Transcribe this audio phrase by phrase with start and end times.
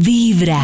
[0.00, 0.60] Vibra.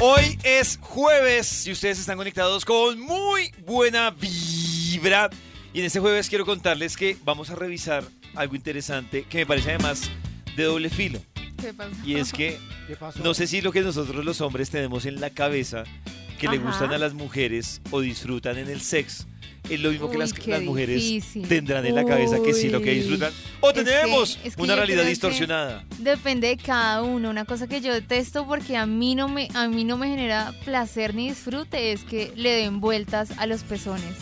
[0.00, 5.30] Hoy es jueves y ustedes están conectados con muy buena vibra.
[5.72, 8.02] Y en este jueves quiero contarles que vamos a revisar
[8.34, 10.10] algo interesante que me parece además
[10.56, 11.20] de doble filo.
[11.60, 11.94] ¿Qué pasó?
[12.04, 12.58] Y es que
[13.22, 15.84] no sé si lo que nosotros los hombres tenemos en la cabeza
[16.40, 19.26] que le gustan a las mujeres o disfrutan en el sexo
[19.70, 21.46] es lo mismo que Uy, las, qué las mujeres difícil.
[21.48, 24.62] tendrán en la cabeza que sí lo que disfrutan o Es que- tenemos es que
[24.62, 25.84] una realidad que- distorsionada.
[25.98, 27.30] Depende de cada uno.
[27.30, 30.54] Una cosa que yo detesto porque a mí no me a mí no me genera
[30.64, 34.14] placer ni disfrute es que le den vueltas a los pezones.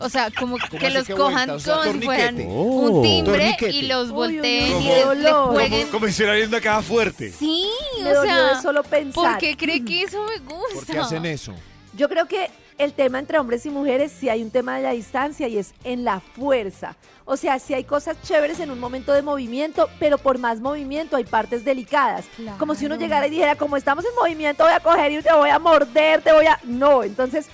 [0.00, 1.56] O sea, como que los que cojan vueltas?
[1.56, 2.52] O sea, como si fueran torniquete.
[2.52, 3.70] un timbre Torniquete.
[3.70, 5.88] y los Uy, volteen uy, y le, jueguen.
[5.88, 7.32] Como si estuviera una caja fuerte.
[7.32, 7.64] Sí,
[8.00, 9.12] o sea, solo pensar.
[9.14, 10.74] ¿por qué cree que eso me gusta?
[10.74, 11.54] ¿Por qué hacen eso?
[11.96, 14.90] Yo creo que el tema entre hombres y mujeres sí hay un tema de la
[14.90, 16.96] distancia y es en la fuerza.
[17.24, 21.16] O sea, sí hay cosas chéveres en un momento de movimiento, pero por más movimiento
[21.16, 22.26] hay partes delicadas.
[22.58, 25.32] Como si uno llegara y dijera, como estamos en movimiento, voy a coger y te
[25.32, 26.58] voy a morder, te voy a...
[26.64, 27.46] No, entonces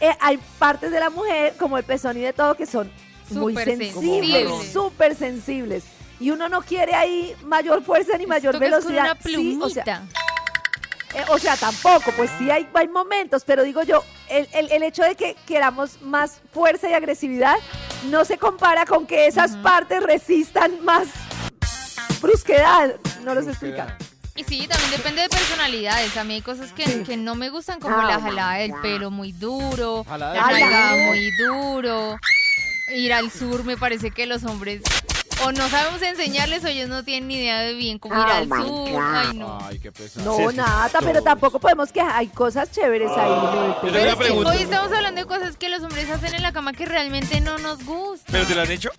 [0.00, 2.90] eh, hay partes de la mujer, como el pezón y de todo, que son
[3.30, 5.84] muy sensibles, súper sensibles.
[6.20, 9.04] Y uno no quiere ahí mayor fuerza ni mayor con velocidad.
[9.04, 10.25] una Sí, o sea, plumita.
[11.14, 14.82] Eh, o sea, tampoco, pues sí hay, hay momentos, pero digo yo, el, el- el
[14.82, 17.56] hecho de que queramos más fuerza y agresividad
[18.10, 21.08] no se compara con que esas partes resistan más
[22.20, 22.94] brusquedad.
[23.24, 23.96] No los explica.
[24.34, 26.16] Y sí, también depende de personalidades.
[26.16, 27.02] A mí hay cosas que, Sí.
[27.04, 30.60] que no me gustan, como Oh la jalada del pelo muy duro, Jalada la del
[30.60, 31.06] nalga pelo.
[31.06, 32.16] muy duro.
[32.94, 34.82] Ir al sur me parece que los hombres
[35.44, 38.32] o no sabemos enseñarles o ellos no tienen ni idea de bien cómo ir Oh
[38.32, 39.02] al sur.
[39.02, 39.58] Ay, no.
[39.62, 40.24] Ay, qué pesado.
[40.24, 43.30] No, Sí, es que nada, pero tampoco podemos que hay cosas chéveres ahí.
[43.82, 44.50] Pero es que pregunta.
[44.50, 47.58] hoy estamos hablando de cosas que los hombres hacen en la cama que realmente no
[47.58, 48.32] nos gustan.
[48.32, 48.90] ¿Pero te lo han hecho?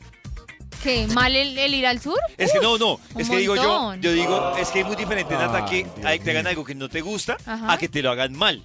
[0.84, 1.08] ¿Qué?
[1.08, 2.20] ¿Mal el, el ir al sur?
[2.38, 3.00] Es que no, no.
[3.18, 5.86] Es que digo yo, yo digo, es que es muy diferente, Nata, que
[6.24, 7.74] te hagan algo que no te gusta Ajá.
[7.74, 8.64] a que te lo hagan mal.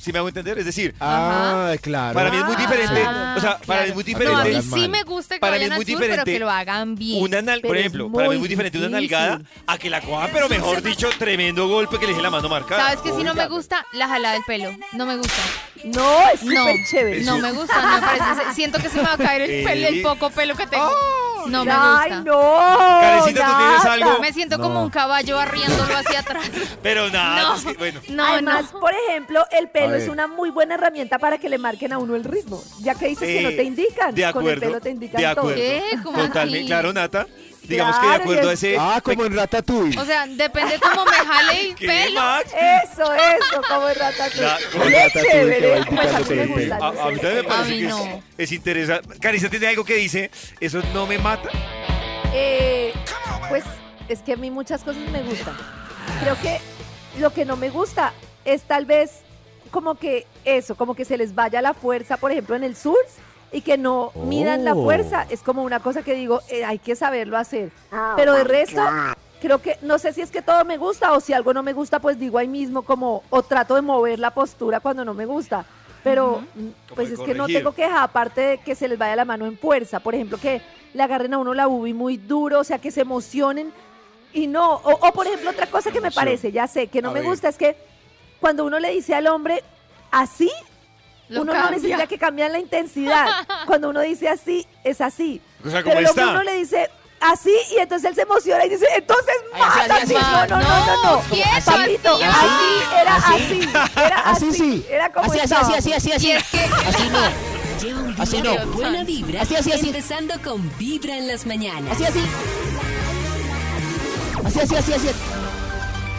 [0.00, 0.58] ¿Sí me hago entender?
[0.58, 2.14] Es decir, Ah, claro.
[2.14, 3.02] para mí es muy diferente.
[3.06, 4.32] Ah, o sea, para mí es muy claro.
[4.32, 4.76] No, a mí diferente.
[4.80, 6.50] sí me gusta que Para mí vayan es muy al sur, pero diferente que lo
[6.50, 7.22] hagan bien.
[7.22, 9.10] Una nal- por Pero ejemplo, para mí es muy diferente una difícil.
[9.18, 12.48] nalgada a que la cojan, pero mejor dicho, tremendo golpe que le deje la mano
[12.48, 12.82] marcada.
[12.82, 13.84] ¿Sabes que si no me gusta?
[13.92, 14.70] La jalada del pelo.
[14.92, 15.42] No me gusta.
[15.84, 17.20] No, es No, chévere.
[17.22, 18.54] no me gusta, no me parece.
[18.54, 20.90] Siento que se me va a caer el pelo, el poco pelo que tengo.
[21.48, 22.22] No me Ay, gusta.
[22.24, 22.40] no.
[23.00, 23.92] Karencita, ¿tú tienes Nata.
[23.92, 24.18] algo?
[24.20, 24.64] Me siento No.
[24.64, 26.50] como un caballo arriándolo hacia atrás.
[26.82, 27.54] Pero nada, No.
[27.56, 28.00] es que, bueno.
[28.08, 28.80] No, Además, no.
[28.80, 30.00] por ejemplo, el pelo ver.
[30.02, 32.62] es una muy buena herramienta para que le marquen a uno el ritmo.
[32.80, 34.14] Ya que dices que no Eh, te indican.
[34.14, 34.60] De Con el acuerdo.
[34.60, 35.40] pelo te indican de todo.
[35.40, 35.56] acuerdo.
[35.56, 35.82] ¿Qué?
[36.02, 36.66] ¿Cómo Totalmente, así?
[36.66, 37.26] claro, Nata.
[37.70, 38.76] Digamos que de Claro, acuerdo a es- ese.
[38.78, 39.98] Ah, como en Ratatouille.
[39.98, 42.20] O sea, depende cómo me jale el ¿Qué, pelo.
[42.20, 42.52] Max?
[42.52, 44.38] Eso, eso, como el ratatouille.
[44.38, 45.80] Claro, como Bien el ratatouille que chévere.
[45.80, 46.76] va Pues a mí me el gusta.
[46.76, 47.20] A, no a mí sé.
[47.20, 48.22] también me parece A mí que no.
[48.38, 49.18] es interesante.
[49.20, 51.48] Carissa tiene algo que dice, eso no me mata.
[52.34, 52.92] Eh,
[53.48, 53.64] pues
[54.08, 55.56] es que a mí muchas cosas me gustan.
[56.22, 56.60] Creo que
[57.18, 58.12] lo que no me gusta
[58.44, 59.20] es tal vez
[59.70, 62.98] como que eso, como que se les vaya la fuerza, por ejemplo, en el sur
[63.52, 64.84] y que no midan la Oh.
[64.84, 65.26] fuerza.
[65.30, 67.70] Es como una cosa que digo, eh, hay que saberlo hacer.
[68.16, 68.80] Pero de resto,
[69.40, 71.72] creo que no sé si es que todo me gusta o si algo no me
[71.72, 75.26] gusta, pues digo ahí mismo como, o trato de mover la postura cuando no me
[75.26, 75.64] gusta.
[76.02, 79.24] Pero mm, pues es que no tengo queja, aparte de que se les vaya la
[79.26, 80.00] mano en fuerza.
[80.00, 80.62] Por ejemplo, que
[80.94, 83.72] le agarren a uno la bubi muy duro, o sea, que se emocionen.
[84.32, 87.10] Y no, o, o, por ejemplo, otra cosa que me parece, ya sé, que no
[87.10, 87.28] A me ver.
[87.28, 87.76] gusta es que
[88.40, 89.62] cuando uno le dice al hombre
[90.10, 90.50] así,
[91.30, 93.26] Lo uno no necesita que cambien la intensidad.
[93.66, 95.40] Cuando uno dice así, es así.
[95.64, 96.32] O sea, Pero ¿cómo el hombre está?
[96.32, 100.16] uno le dice así y entonces él se emociona y dice, entonces mata así, así.
[100.16, 100.32] así.
[100.32, 101.20] No, no, no, no, no.
[101.30, 104.86] quieto, Papito, así, así, era así, era Así así, sí.
[104.90, 106.30] era como Así, así, así, así, así, así.
[106.32, 107.20] es que Así no.
[107.80, 108.66] Lleva un Así no.
[108.72, 109.42] buena vibra.
[109.42, 109.86] Así, así, así.
[109.88, 111.92] Empezando con Vibra en las mañanas.
[111.92, 112.20] Así, así.
[114.44, 115.08] Así, así, así, así.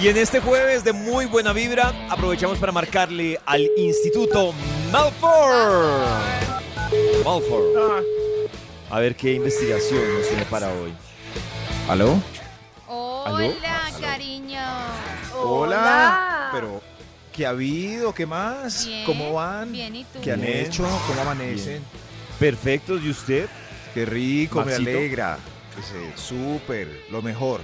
[0.00, 4.52] Y en este jueves de muy buena vibra, aprovechamos para marcarle al Instituto
[4.90, 6.22] Malford.
[7.24, 8.02] Malford.
[8.90, 10.92] A ver qué investigación nos tiene para hoy.
[11.88, 12.20] ¿Aló?
[12.88, 14.60] Hola, cariño.
[15.36, 16.48] Hola.
[16.52, 16.80] Pero,
[17.32, 18.12] ¿qué ha habido?
[18.14, 18.86] ¿Qué más?
[18.86, 19.72] Bien, ¿Cómo van?
[19.72, 20.20] Bien, ¿y tú?
[20.22, 20.66] ¿Qué han Bien.
[20.66, 20.84] hecho?
[21.06, 21.82] ¿Cómo amanecen?
[22.38, 23.46] Perfectos, ¿y usted?
[23.94, 24.82] Qué rico, Maxito.
[24.82, 25.38] me alegra.
[26.16, 27.60] Súper, lo mejor.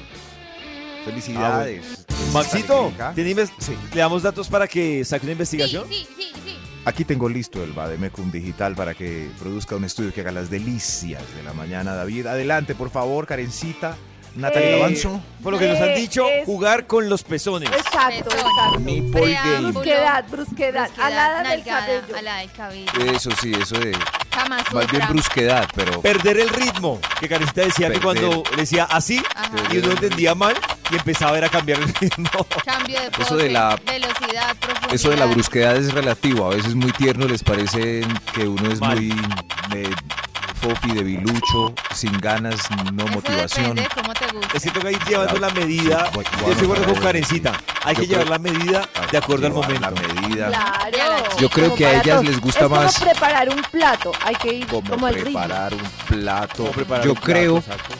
[1.09, 2.05] Felicidades.
[2.33, 2.93] Maxito.
[3.15, 3.73] ¿tiene inves- Sí.
[3.95, 5.87] ¿le damos datos para que saque una Sí, investigación?
[5.89, 6.57] sí, sí, sí.
[6.85, 11.23] Aquí tengo listo el Bademecum Digital para que produzca un estudio que haga las delicias
[11.35, 12.27] de la mañana, David.
[12.27, 13.97] Adelante, por favor, Karencita.
[14.37, 15.21] Natalia Eh, Gavanzo.
[15.43, 17.69] Por lo que nos han Eh, dicho, es- jugar con los pezones.
[17.71, 18.81] Exacto, exacto.
[18.81, 19.33] Nipple.
[19.33, 19.71] Game.
[19.73, 22.17] Brusquedad, brusquedad, Brusquedad, alada del nalgada, cabello.
[22.17, 22.93] alada del cabello.
[23.15, 23.97] Eso sí, eso de
[24.31, 27.01] Kama más bien brusquedad, pero Perder el ritmo.
[27.19, 28.03] Que Karencita decía que Perder.
[28.23, 29.51] cuando le decía así Ajá.
[29.73, 30.55] y uno entendía mal
[30.91, 32.31] y empezaba a, ver a cambiar el ritmo.
[32.65, 34.95] Cambio de pose, Eso de la- velocidad, profundidad.
[34.95, 36.47] eso de la brusquedad es relativo.
[36.47, 38.03] A veces muy tierno les parece
[38.33, 38.97] que uno es Mal.
[39.01, 39.11] muy
[39.77, 39.91] eh,
[40.59, 42.57] fofi, debilucho, sin ganas,
[42.93, 43.75] no Eso motivación.
[43.77, 44.57] depende de cómo te gusta.
[44.57, 46.11] Es cierto que ahí llevando la medida.
[46.13, 47.03] Yo estoy de acuerdo con.
[47.03, 47.53] Karencita.
[47.85, 49.81] Hay Yo que llevar la medida de acuerdo al momento.
[49.81, 50.49] La medida.
[50.49, 51.25] Claro.
[51.39, 52.23] Yo creo Como que a ellas todo.
[52.23, 55.31] les gusta es más- como preparar un plato, hay que ir Como como al ritmo.
[55.41, 56.55] preparar un plato.
[56.59, 57.95] ¿Cómo preparar Yo un creo, Exacto.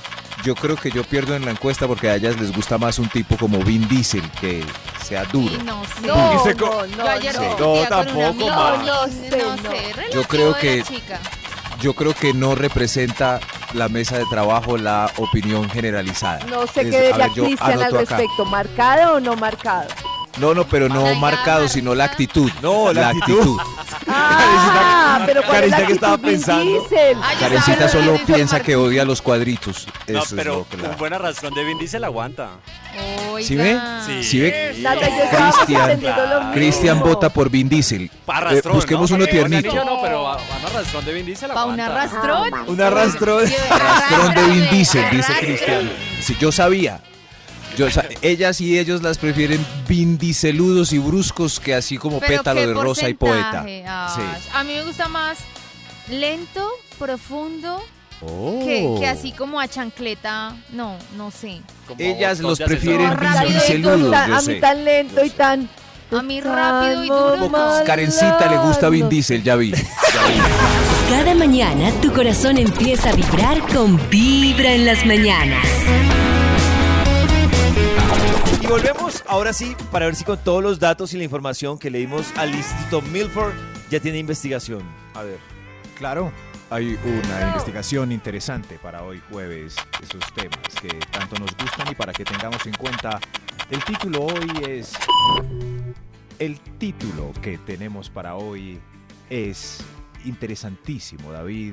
[0.45, 3.09] yo creo que yo pierdo en la encuesta porque a ellas les gusta más un
[3.09, 4.65] tipo como Vin Diesel que
[5.03, 5.57] sea duro.
[5.65, 6.07] No sé.
[6.07, 7.59] No, no, no, Yo ayer no.
[7.83, 10.85] No, tampoco, No, no sé, Yo creo que-.
[11.81, 13.41] Yo creo que no representa
[13.73, 16.45] la mesa de trabajo la opinión generalizada.
[16.47, 18.17] No sé qué diría Cristian al anoto acá.
[18.17, 19.89] respecto, ¿marcado o no marcado?
[20.41, 22.51] No, no, pero no Ay, marcado, ya, sino la actitud.
[22.63, 23.59] No, la actitud.
[24.07, 26.87] Ah, pero ¿cuál es la Karencita, ¿qué estaba pensando?
[27.23, 28.67] Ah, Karencita solo piensa Martín.
[28.67, 29.87] que odia los cuadritos.
[30.07, 32.49] No, Eso pero es lo que la- un buen arrastrón de Vin Diesel aguanta.
[33.33, 33.47] Oiga.
[33.47, 33.79] ¿Sí ve?
[34.07, 34.23] Sí.
[34.25, 34.77] ¿Sí ve?
[35.31, 36.01] Cristian.
[36.53, 38.03] Cristian vota por Vin Diesel.
[38.51, 39.17] Eh, busquemos ¿no?
[39.17, 39.73] uno tiernito.
[39.85, 41.87] no, pero un arrastrón de Vin Diesel ¿Pa' un aguanta.
[42.03, 42.53] arrastrón?
[42.69, 43.45] Un arrastrón.
[43.45, 45.33] De Vin Diesel, dice.
[45.41, 45.91] Cristian.
[46.21, 47.01] Si yo sabía.
[47.79, 47.87] Yo,
[48.23, 52.67] ellas y ellos las prefieren Vin Dieseludos y bruscos que así como Pero pétalo ¿qué
[52.67, 53.65] de rosa y poeta.
[53.87, 54.49] Ah, Sí.
[54.53, 55.39] A mí me gusta más
[56.09, 57.81] lento, profundo,
[58.21, 58.59] Oh.
[58.65, 60.57] que, que así como a chancleta.
[60.73, 61.61] No, no sé.
[61.87, 63.11] Como Ellas los prefieren
[63.81, 65.69] yo a mí tan lento y tan...
[66.11, 67.51] A mí rápido y duro,
[67.85, 69.09] Karencita le gusta Vin.
[69.09, 69.71] Diesel, ya vi.
[69.71, 70.41] Ya vi.
[71.11, 75.67] Cada mañana tu corazón empieza a vibrar con Vibra en las mañanas.
[78.69, 81.89] Y volvemos ahora sí para ver si con todos los datos y la información que
[81.89, 83.55] le dimos al Instituto Milford
[83.89, 84.83] ya tiene investigación.
[85.15, 85.39] A ver.
[85.97, 86.31] Claro,
[86.69, 92.13] hay una investigación interesante para hoy jueves, esos temas que tanto nos gustan y para
[92.13, 93.19] que tengamos en cuenta,
[93.71, 94.93] el título hoy es...
[96.39, 98.79] El título que tenemos para hoy
[99.31, 99.79] es
[100.27, 101.73] interesantísimo, David.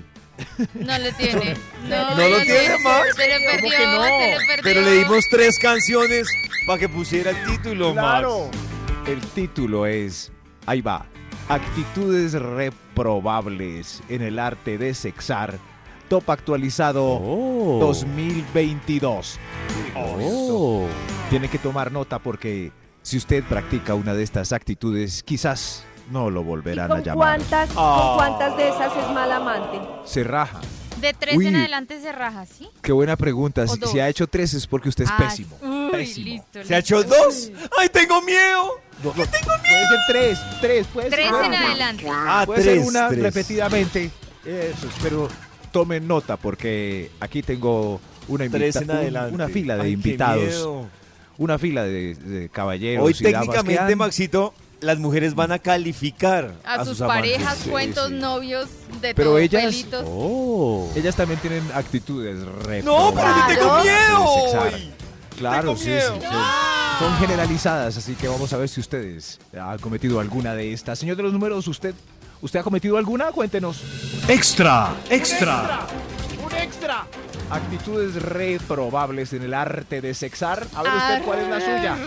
[0.73, 1.55] No lo tiene.
[1.85, 3.15] No, ¿No lo tiene, Max?
[3.15, 4.03] Se le perdió, ¿Cómo que no?
[4.03, 4.63] se le perdió.
[4.63, 6.27] Pero le dimos tres canciones
[6.65, 8.27] para que pusiera el título, Max.
[9.05, 10.31] El título es,
[10.65, 11.05] ahí va,
[11.47, 15.59] actitudes reprobables en el arte de sexar,
[16.09, 17.19] top actualizado
[17.79, 19.39] 2022.
[19.95, 20.87] Oh.
[21.29, 22.71] Tiene que tomar nota porque
[23.03, 27.15] si usted practica una de estas actitudes, quizás no lo ¿Y volverán a llamar.
[27.39, 27.99] cuántas, Ah.
[27.99, 29.79] con cuántas de esas es mal amante?
[30.05, 30.61] Se raja.
[31.01, 31.47] De tres Uy.
[31.47, 32.69] en adelante se raja, ¿sí?
[32.81, 33.67] Qué buena pregunta.
[33.67, 33.91] Si, dos.
[33.91, 35.57] si ha hecho tres es porque usted es Ah, pésimo.
[35.61, 36.25] Uy, Pésimo.
[36.25, 36.63] listo.
[36.63, 36.99] ¿Se ha listo.
[36.99, 37.51] hecho dos?
[37.77, 38.79] ¡Ay, tengo miedo!
[39.03, 41.65] Puede ser tres, tres, puede Tres ser en una.
[41.69, 42.05] adelante.
[42.09, 43.21] Ah, Puede tres, ser una tres.
[43.23, 44.09] repetidamente.
[44.45, 45.27] Eso, pero
[45.71, 47.99] tomen nota porque aquí tengo
[48.29, 49.35] una, invita- Tres en un- adelante.
[49.35, 50.87] una fila de Ay, qué invitados, miedo.
[51.37, 53.05] una fila de, de caballeros.
[53.05, 56.99] Hoy y damas que técnicamente, han- Maxito, las mujeres van a calificar a, A sus
[56.99, 58.13] parejas, Sí, cuentos, sí.
[58.15, 58.67] novios,
[59.01, 60.95] de Pero todo, ellas- pelitos.
[60.97, 62.37] Ellas también tienen actitudes
[62.83, 63.83] No, pero yo tengo Claro.
[63.83, 64.91] miedo.
[65.37, 66.19] Claro, Tengo sí, sí, miedo.
[66.21, 70.97] son, son generalizadas, así que vamos a ver si ustedes han cometido alguna de estas.
[70.99, 71.93] Señor de los números, ¿usted,
[72.41, 73.31] ¿usted ha cometido alguna?
[73.33, 73.81] Cuéntenos.
[74.29, 75.87] Extra, extra.
[76.45, 77.05] ¡Un extra!
[77.49, 80.65] Actitudes reprobables en el arte de sexar.
[80.73, 81.97] A ver usted cuál es la suya.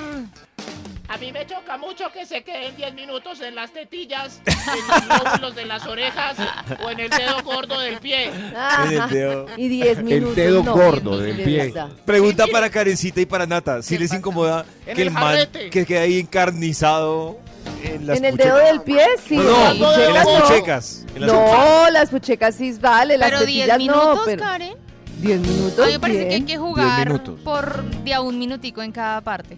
[1.10, 5.24] A mí me choca mucho que se queden 10 minutos en las tetillas, en los
[5.24, 6.36] lóbulos de las orejas
[6.84, 8.26] o en el dedo gordo del pie.
[8.26, 9.46] En el dedo.
[9.56, 10.36] Y 10 minutos.
[10.36, 11.74] dedo no, gordo de del pie.
[12.04, 13.80] Pregunta para Karencita y para Nata.
[13.80, 14.18] Si ¿Qué les pasa?
[14.18, 15.38] incomoda que el el man
[15.70, 17.38] que quede ahí encarnizado
[17.82, 18.54] en las En el puchecas?
[18.54, 19.36] dedo del pie, sí.
[19.36, 20.40] No, en no, las en puchecas las no.
[20.42, 21.06] puchecas.
[21.14, 24.74] en las No, las puchecas sí vale, las Pero 10 tetillas minutos, no, pero Karen.
[25.22, 25.78] 10 minutos.
[25.78, 26.46] A mí me parece que hay bien.
[26.46, 29.56] que jugar por de a un minutico en cada parte.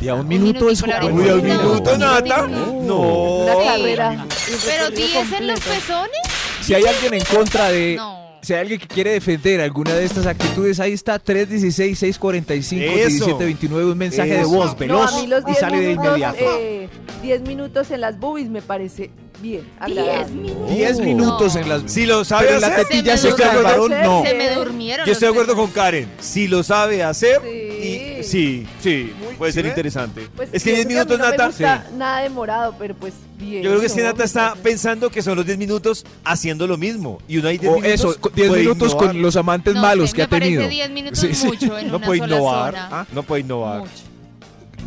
[0.00, 2.46] De a un Un minuto es la Uy, a un No, minuto, Nata.
[2.46, 3.44] No.
[3.44, 4.26] Una carrera.
[4.64, 6.20] Pero recorrido 10 en los pezones.
[6.60, 7.94] Si hay alguien en contra de...
[7.96, 8.26] No.
[8.42, 14.34] Si hay alguien que quiere defender alguna de estas actitudes, ahí está 316-645-1729, un mensaje
[14.38, 16.38] de voz No, veloz a mí los y 10 sale de inmediato.
[16.60, 16.88] eh,
[17.22, 19.10] 10 minutos en las boobies me parece
[19.42, 19.62] bien.
[19.84, 20.70] 10 minutos.
[20.70, 21.82] 10 minutos en las...
[21.90, 24.22] Si lo sabe Pero la hacer, tetilla Se varón, no.
[24.24, 25.06] Se me durmieron.
[25.06, 25.72] yo estoy de acuerdo con.
[25.72, 26.08] Karen.
[26.20, 28.18] Si lo sabe hacer Sí.
[28.20, 29.68] y Sí, sí, puede ser ¿sí ve?
[29.70, 30.28] interesante.
[30.34, 31.46] Pues es que 10 pienso a mí minutos, no me Nata.
[31.46, 33.62] gusta nada demorado, pero pues bien.
[33.62, 36.04] Yo creo que es que no, Nata me está pensando que son los 10 minutos
[36.24, 37.18] haciendo lo mismo.
[37.28, 37.92] Y uno hay 10 O minutos.
[37.94, 39.06] eso, con 10 puede minutos innovar.
[39.12, 40.62] con los amantes No malos que me ha tenido.
[40.62, 41.46] parece 10 minutos Sí, sí.
[41.46, 42.74] mucho en No una puede sola innovar.
[42.74, 42.88] zona.
[42.92, 43.80] Ah, No puede innovar.
[43.80, 43.90] Mucho.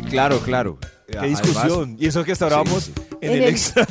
[0.08, 0.78] Claro, claro.
[1.10, 1.96] Qué discusión.
[1.98, 2.92] y eso que hasta ahora Sí, vamos sí.
[3.20, 3.84] en, En el el- extra.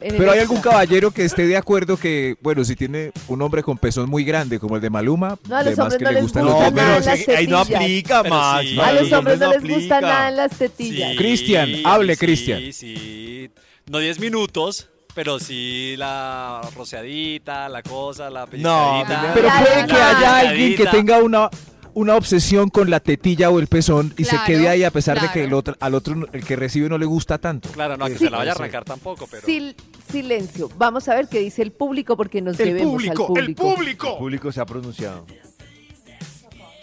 [0.00, 0.42] En el Pero hay extra.
[0.42, 4.22] algún caballero que esté de acuerdo que, bueno, si tiene un hombre con pezón muy
[4.24, 6.70] grande como el de Maluma, No, a los hombres que no le les gusta No,
[6.70, 8.62] nada pero ahí no aplica Pero más.
[8.64, 8.74] sí.
[8.74, 10.00] Max, A los hombres no les gusta aplica.
[10.00, 11.16] nada en las tetillas.
[11.16, 12.72] Cristian, Sí, hable, sí, Cristian.
[12.72, 13.50] Sí,
[13.90, 19.30] no 10 minutos, pero sí la roceadita, la cosa, la No, pellizcadita.
[19.34, 21.50] Pero Claro, puede que haya alguien que tenga una,
[21.94, 25.20] una obsesión con la tetilla o el pezón y Claro, se quede ahí a pesar
[25.20, 27.68] de que el otro, al otro, el que recibe no le gusta tanto.
[27.70, 28.24] Claro, no, que Sí.
[28.24, 28.60] se la vaya a Sí.
[28.62, 29.46] arrancar tampoco, pero...
[29.46, 29.74] Sil-
[30.10, 30.70] silencio.
[30.76, 33.34] Vamos a ver qué dice el público porque nos debemos al público.
[33.38, 34.18] El público.
[34.18, 35.26] público se ha pronunciado.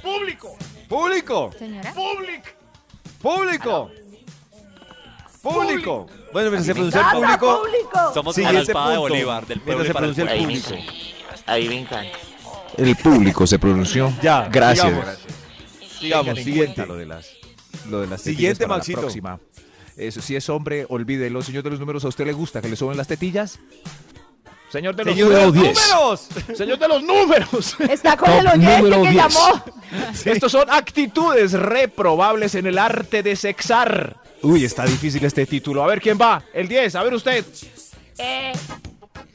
[0.03, 0.55] Público.
[0.87, 1.51] ¡Público!
[1.57, 1.93] Señora.
[1.93, 2.47] Público.
[3.21, 3.91] ¡Público!
[5.41, 6.07] ¡Público!
[6.33, 8.13] Bueno, mientras se pronuncia el ¡Nada, público, público!
[8.13, 9.09] Somos como la siguiente espada de punto.
[9.13, 10.61] Bolívar, del pueblo se para el pronuncia el pueblo.
[10.63, 10.91] público.
[11.45, 12.17] Ahí me encanta.
[12.75, 14.11] El público se pronunció.
[14.21, 14.85] Ya, Gracias.
[14.87, 15.05] sigamos.
[15.05, 15.33] gracias.
[15.99, 16.85] Sigamos, Tengan en siguiente.
[16.85, 17.27] Lo de las,
[17.89, 18.99] lo de las Siguiente, la Maxito.
[19.01, 19.39] próxima.
[19.95, 21.41] Eso, si es hombre, olvídelo.
[21.41, 23.59] Señor de los números, ¿a usted le gusta que le suben las tetillas?
[24.71, 26.27] Señor de los Señor de los números.
[26.55, 27.75] Señor de los números.
[27.89, 29.15] Está con Top el oyente número que 10.
[29.15, 29.63] llamó.
[30.25, 34.17] Estos son actitudes reprobables en el arte de sexar.
[34.43, 35.83] Uy, está difícil este título.
[35.83, 36.43] A ver quién va.
[36.53, 37.43] El 10, a ver usted.
[38.19, 38.51] Eh,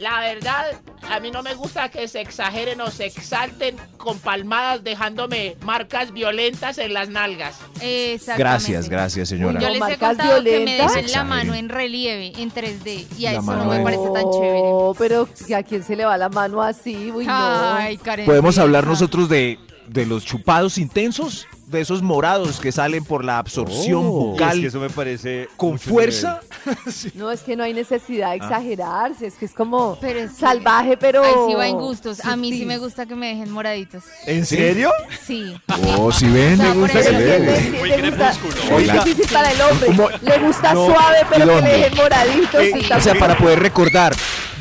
[0.03, 0.73] la verdad,
[1.09, 6.13] a mí no me gusta que se exageren o se exalten con palmadas dejándome marcas
[6.13, 7.57] violentas en las nalgas.
[7.81, 8.39] Exactamente.
[8.39, 9.61] Gracias, gracias, señora.
[9.61, 10.95] Yo les he marcas contado que me violentas.
[10.95, 14.11] dejen la mano en relieve, en 3D, y a La eso mano no me parece
[14.13, 14.61] tan chévere.
[14.61, 17.11] No, pero ¿a quién se le va la mano así?
[17.13, 17.33] Uy, no.
[17.33, 18.27] Ay, Karen.
[18.27, 23.39] Podemos hablar nosotros de, de los chupados intensos, de esos morados que salen por la
[23.39, 24.11] absorción Oh.
[24.33, 26.41] bucal Es que eso me parece con fuerza.
[27.15, 29.27] No, es que no hay necesidad de exagerarse.
[29.27, 31.25] Es que es como Pero es que- salvaje, pero.
[31.25, 32.25] Ahí sí va en gustos.
[32.25, 32.69] A mí sí sutil.
[32.69, 34.05] me gusta que me dejen moraditos.
[34.27, 34.93] ¿En serio?
[35.27, 35.61] Sí.
[35.99, 38.55] Oh, si ven, O sea, me gusta que le Muy crepúsculo.
[38.71, 39.05] Muy Oiga.
[39.05, 39.87] difícil para el hombre.
[39.89, 40.09] ¿Cómo?
[40.21, 40.87] Le gusta No.
[40.87, 41.71] suave, pero ¿Y que dónde?
[41.73, 42.61] le dejen moraditos.
[42.63, 44.15] Eh, está O sea, para poder recordar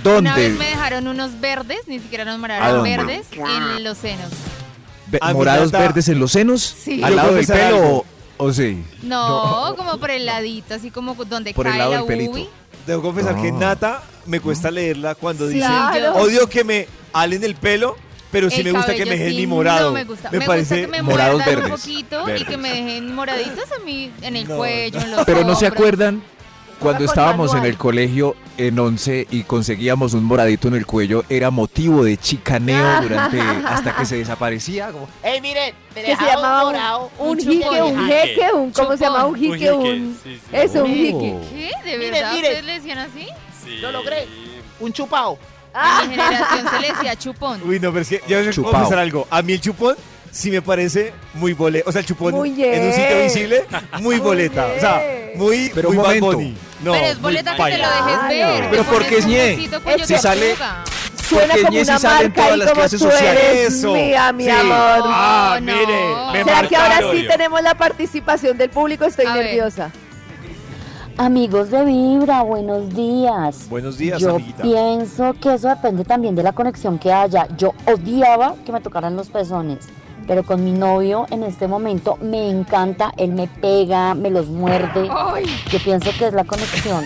[0.04, 2.98] Una vez dónde me dejaron unos verdes, ni siquiera unos ¿A morados, dónde?
[2.98, 4.30] verdes en los senos.
[5.34, 7.02] Morados verdes en los senos, Sí.
[7.04, 8.06] al lado del pelo, o,
[8.38, 8.84] o sí.
[9.04, 12.50] No, como por el ladito, así como donde Por el cae lado la del pelito.
[12.88, 13.60] Debo confesar que No.
[13.60, 16.16] Nata me cuesta leerla cuando Sí, dice Claro.
[16.16, 17.96] odio que me halen el pelo,
[18.32, 19.90] pero sí El me gusta que me dejen sí mi morado.
[19.90, 20.32] No me gusta.
[20.32, 21.82] Me, Me, parece gusta que me morados muerdan un verdes.
[21.82, 22.48] poquito y Verdes.
[22.48, 24.58] que me dejen moraditos a mí en el No.
[24.58, 25.72] cuello, en los Pero no se hombros.
[25.74, 26.24] acuerdan
[26.82, 31.50] cuando estábamos en el colegio en 11 y conseguíamos un moradito en el cuello, era
[31.52, 34.92] motivo de chicaneo durante hasta que se desaparecía.
[34.92, 38.72] como, Ey, miren, me Que se llamaba un, morado, un un jique, un jeque, un.
[38.72, 39.00] ¿Cómo se Chupón.
[39.00, 39.26] llama?
[39.26, 40.20] Un Un jique, jique, un.
[40.24, 40.42] sí, sí.
[40.52, 41.38] Eso, un jique.
[41.52, 41.72] ¿Qué?
[41.92, 42.44] ¿De Miren, verdad miren.
[42.52, 43.28] ustedes le decían así?
[43.64, 43.78] Sí.
[43.80, 44.28] Lo logré.
[44.80, 45.38] Un chupao.
[45.74, 47.62] A mi generación se le decía chupón.
[47.66, 49.26] Uy, no, pero es que yo voy a confesar algo.
[49.30, 49.96] A mí el chupón
[50.32, 51.90] sí me parece muy boleta.
[51.90, 53.24] O sea, el chupón Muy en un sitio bien.
[53.24, 53.66] visible,
[54.00, 54.68] muy Muy boleta.
[54.76, 55.02] O sea,
[55.36, 56.38] muy, Pero muy un Bad momento.
[56.38, 56.58] Bunny.
[56.84, 57.78] No, Pero es muy boleta que te paila.
[57.78, 58.68] lo dejes ver.
[58.72, 59.70] Pero porque es ñe.
[60.06, 60.56] Si sale-.
[61.30, 63.44] Suena Porque como una sale en marca todas y las como clases tú sociales.
[63.54, 64.50] eres mía, mi Sí.
[64.50, 65.02] amor.
[65.06, 65.86] Ah, No, mire,
[66.16, 66.34] no.
[66.34, 67.16] me ¿Será que ahora marcaron.
[67.18, 69.06] sí tenemos la participación del público?
[69.06, 69.46] Estoy A ver.
[69.46, 69.92] nerviosa.
[71.18, 73.70] Amigos de Vibra, buenos días.
[73.70, 74.64] Buenos días, Yo amiguita.
[74.64, 77.48] pienso que eso depende también de la conexión que haya.
[77.58, 79.88] Yo odiaba que me tocaran los pezones,
[80.28, 85.08] pero con mi novio en este momento me encanta, él me pega, me los muerde.
[85.12, 87.06] Ay, Yo pienso que es la conexión.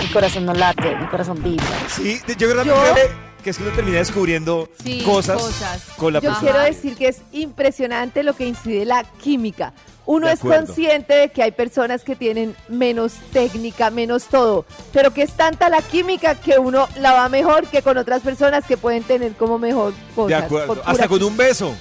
[0.00, 1.66] Mi corazón no late, mi corazón vibra.
[1.88, 5.82] Sí, yo creo Yo- que- que es que uno termina descubriendo sí, cosas, cosas.
[5.96, 6.50] con la Yo persona.
[6.52, 9.72] quiero decir que es impresionante lo que incide la química.
[10.06, 10.66] Uno De es acuerdo.
[10.66, 15.68] consciente de que hay personas que tienen menos técnica, menos todo, pero que es tanta
[15.68, 19.58] la química que uno la va mejor que con otras personas que pueden tener como
[19.58, 20.28] mejor cosas.
[20.28, 20.82] De acuerdo.
[20.84, 21.72] Hasta con un beso.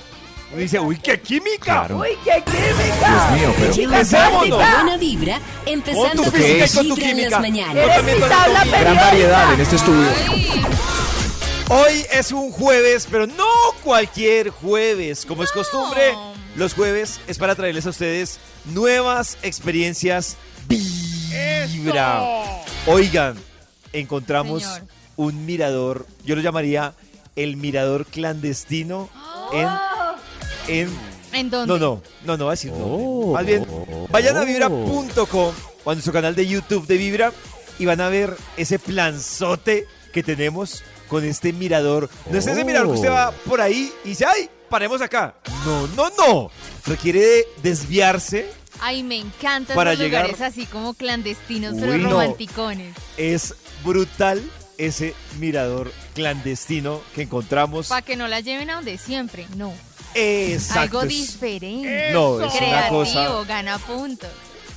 [0.52, 1.64] Uno dice, uy, qué química.
[1.64, 2.00] Claro.
[2.00, 3.34] ¡Uy, qué química!
[3.36, 4.58] Dios mío, pero-.
[4.58, 7.40] Buena vibra, empezando Con tu física y con tu química.
[7.40, 10.08] ¡Eres mi tabla Gran variedad en este estudio.
[10.30, 10.66] Ay,
[11.70, 13.46] Hoy es un jueves, pero no
[13.82, 15.26] cualquier jueves.
[15.26, 16.14] Como es costumbre,
[16.58, 20.36] los jueves es para traerles a ustedes nuevas experiencias
[20.68, 22.24] vibra.
[22.88, 23.38] Oigan,
[23.94, 24.88] encontramos Señor.
[25.16, 26.94] un mirador, yo lo llamaría
[27.38, 29.10] el mirador clandestino
[29.54, 29.70] en...
[30.80, 30.90] en
[31.34, 31.74] ¿En dónde?
[31.74, 32.78] no, no, no, no va a decir Oh.
[32.78, 33.34] dónde.
[33.34, 37.32] Más bien, vayan a vibra.com o a nuestro canal de YouTube de Vibra
[37.80, 42.10] y van a ver ese planzote que tenemos con este mirador.
[42.30, 44.50] No es ese mirador que usted va por ahí y dice, ¡ay!
[44.70, 45.36] Paremos acá.
[45.66, 46.52] No, no, no.
[46.86, 48.50] Requiere de desviarse
[48.80, 52.10] Ay, me encantan Para los llegar- lugares así como clandestinos, pero Uy, no.
[52.12, 52.96] romanticones.
[53.18, 54.42] Es brutal
[54.80, 57.88] ese mirador clandestino que encontramos.
[57.90, 59.72] Para que no la lleven a donde siempre, no.
[60.14, 61.00] Exacto.
[61.00, 62.12] Algo diferente.
[62.12, 64.30] No, es una Creativo, cosa gana puntos.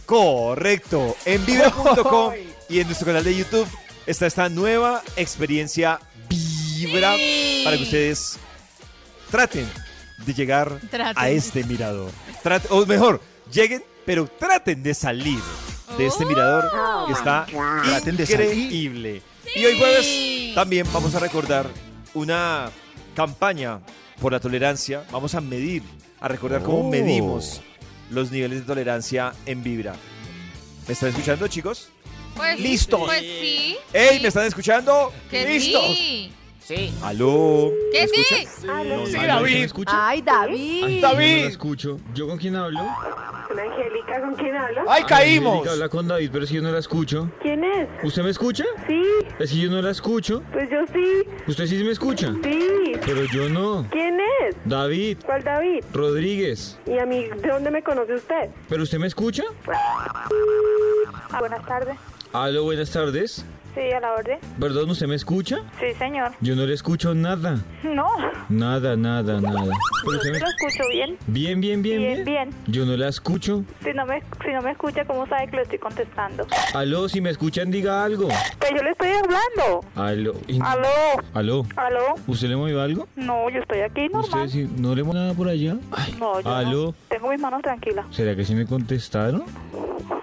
[0.07, 1.17] correcto.
[1.25, 2.33] En vibra.com
[2.69, 3.69] y en nuestro canal de YouTube
[4.07, 7.15] está esta nueva experiencia Vibra
[7.65, 8.37] para que ustedes
[9.31, 9.69] traten
[10.27, 11.23] de llegar Traten.
[11.23, 12.11] a este mirador.
[12.43, 13.21] Traten- o mejor,
[13.53, 15.39] lleguen, pero traten de salir
[15.99, 16.71] de este mirador
[17.07, 17.47] que está
[17.85, 18.51] Traten de salir.
[18.53, 19.23] increíble.
[19.55, 21.67] Y hoy jueves también vamos a recordar
[22.15, 22.71] una
[23.15, 23.81] campaña
[24.21, 25.05] por la tolerancia.
[25.11, 25.83] Vamos a medir,
[26.21, 26.91] a recordar cómo Oh.
[26.91, 27.61] medimos
[28.11, 29.95] los niveles de tolerancia en Vibra.
[30.87, 31.89] ¿Me están escuchando, chicos?
[32.37, 33.01] Pues, ¡Listos!
[33.05, 33.77] Pues sí.
[33.93, 35.13] ¡Ey, sí, me están escuchando!
[35.31, 35.85] Que ¡Listos!
[35.97, 36.33] sí.
[36.65, 36.95] Sí.
[37.03, 37.71] ¿Aló?
[37.93, 38.35] Que ¿Me sí.
[38.43, 38.71] escuchan?
[38.71, 39.07] Aló.
[39.07, 39.57] Sí, ¿Me David.
[39.65, 40.09] escucha?
[40.09, 40.85] Ay, David.
[40.85, 41.43] Ay, David.
[41.43, 42.01] No escucho.
[42.15, 42.81] ¿Yo con quién hablo?
[43.49, 44.81] Con Angélica, ¿con quién hablo?
[44.89, 45.53] ¡Ay, caímos!
[45.53, 47.31] Angélica habla con David, pero si yo no la escucho.
[47.43, 47.87] ¿Quién es?
[48.03, 48.65] ¿Usted me escucha?
[48.87, 49.03] Sí,
[49.39, 50.43] Es que yo no la escucho.
[50.55, 52.33] pues yo sí, ¿Usted sí me escucha?
[52.43, 52.93] sí.
[53.05, 53.87] Pero yo no.
[53.91, 54.19] ¿Quién
[54.49, 54.57] es?
[54.65, 55.85] David ¿Cuál David?
[55.93, 56.79] Rodríguez.
[56.87, 58.49] ¿Y a mí de dónde me conoce usted?
[58.71, 59.45] ¿Pero usted me escucha?
[59.71, 61.97] Ah, buenas tardes.
[62.33, 63.45] Aló, buenas tardes.
[63.75, 64.39] Sí, a la orden.
[64.61, 65.59] Perdón, ¿usted me escucha?
[65.81, 66.31] Sí, señor.
[66.41, 67.59] Yo no le escucho nada.
[67.83, 68.07] No,
[68.49, 69.73] Nada, nada, nada.
[70.05, 70.39] ¿Pero usted me...
[70.39, 71.17] lo escucho bien.
[71.27, 72.51] Bien, bien, bien, Bien, bien.
[72.67, 73.65] Yo no la escucho.
[73.83, 76.47] Si no me, si no me escucha, ¿cómo sabe que le estoy contestando?
[76.75, 78.29] Aló, si me escuchan, diga algo.
[78.59, 79.81] Pues yo le estoy hablando.
[79.97, 80.35] Aló.
[80.47, 80.89] y- Aló,
[81.35, 81.67] Aló.
[81.77, 82.15] aló.
[82.29, 83.09] ¿Usted le movió algo?
[83.17, 84.51] No, yo estoy aquí ¿Usted normal.
[84.51, 85.77] sí- no le movió nada por allá?
[85.91, 86.95] Ay, No, yo aló.
[87.09, 88.07] Tengo mis manos tranquilas.
[88.13, 89.45] ¿Será que sí me contestaron?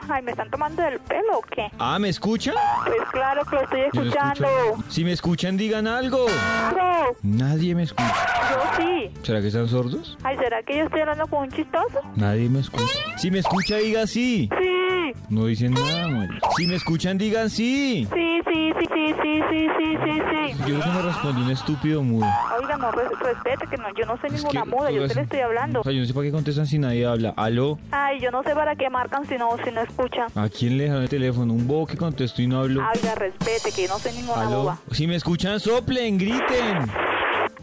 [0.10, 1.72] Ay, ¿me están tomando del pelo o qué?
[1.80, 2.54] Ah, ¿me escucha?
[2.86, 4.48] Pues claro que lo estoy no escuchando.
[4.90, 6.26] Si me escuchan, digan algo.
[6.70, 8.16] Aló, Nadie me escucha.
[8.52, 9.12] yo sí.
[9.24, 10.18] ¿Será que están sordos?
[10.24, 12.00] Ay, ¿será que yo estoy hablando con un chistoso?
[12.16, 12.86] Nadie me escucha.
[13.18, 14.50] Si me escucha, diga sí.
[14.60, 16.30] Sí, No dicen nada, man.
[16.58, 18.08] Si me escuchan, digan sí.
[18.14, 20.72] sí, sí, sí, sí, sí, sí, sí, sí, sí.
[20.72, 22.28] Yo que me respondió un estúpido mudo.
[22.62, 25.22] Oiga, no res- respete que no, yo no soy Es ninguna muda, yo te le
[25.22, 25.82] estoy hablando.
[25.82, 27.34] O sea, yo no sé para qué contestan si nadie habla.
[27.38, 27.80] ¿Aló?
[27.92, 30.28] Ay, yo no sé para qué marcan si no, si no escuchan.
[30.36, 31.54] ¿A quién le dejaron el teléfono?
[31.54, 32.82] Un bobo que contestó y no habló.
[32.94, 34.58] Oiga, respete que yo no soy ninguna ¿Aló?
[34.64, 34.78] boba.
[34.92, 36.90] Si me escuchan, soplen, griten.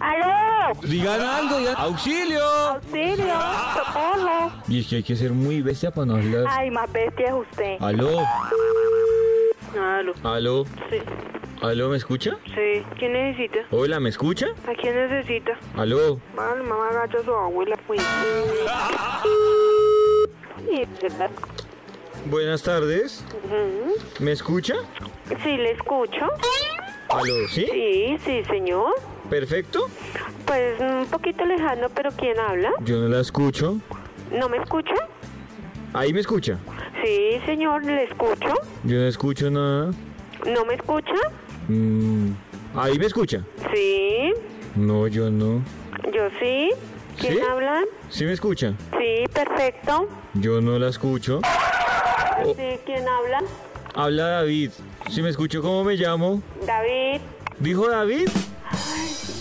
[0.00, 0.78] ¡Aló!
[0.82, 2.44] Digan algo, digan ¡Auxilio!
[2.44, 3.34] ¡Auxilio!
[3.74, 4.52] ¡Socorro!
[4.68, 6.44] Y es que hay que ser muy bestia para no hablar.
[6.48, 7.76] Ay, más bestia es usted.
[7.80, 8.20] ¿Aló?
[9.80, 10.12] Aló.
[10.22, 10.64] ¿Aló?
[10.90, 10.98] Sí,
[11.62, 11.88] ¿Aló?
[11.88, 12.36] ¿Me escucha?
[12.46, 12.84] sí.
[12.98, 13.58] ¿Quién necesita?
[13.70, 14.46] Hola, ¿me escucha?
[14.66, 15.52] ¿A quién necesita?
[15.76, 16.20] ¿Aló?
[16.36, 18.00] Mal, mamá agacha a su abuela, pues.
[22.26, 23.24] Buenas tardes.
[24.20, 24.74] ¿Me escucha?
[25.42, 26.26] Sí, le escucho.
[27.10, 27.48] ¿Aló?
[27.48, 27.66] ¿Sí?
[27.70, 28.92] Sí, sí, señor.
[29.30, 29.88] ¿Perfecto?
[30.46, 32.70] Pues un poquito lejano, pero ¿quién habla?
[32.80, 33.78] Yo no la escucho.
[34.32, 34.94] ¿No me escucha?
[35.94, 36.58] ¿Ahí me escucha?
[37.02, 38.54] Sí, señor, le escucho.
[38.84, 39.90] Yo no escucho nada.
[40.46, 41.14] ¿No me escucha?
[41.68, 42.32] Mm,
[42.76, 43.42] ¿Ahí me escucha?
[43.74, 44.32] Sí,
[44.76, 45.62] No, yo no.
[46.12, 46.70] yo sí.
[47.18, 47.40] ¿Quién ¿Sí?
[47.50, 47.82] habla?
[48.10, 48.74] ¿Sí me escucha?
[48.98, 50.08] Sí, perfecto.
[50.34, 51.40] Yo no la escucho.
[51.42, 52.54] Oh.
[52.56, 53.40] Sí, ¿quién habla?
[53.98, 54.70] Habla David.
[55.10, 56.40] Si me escucho, ¿cómo me llamo?
[56.64, 57.20] David.
[57.58, 58.28] ¿Dijo David?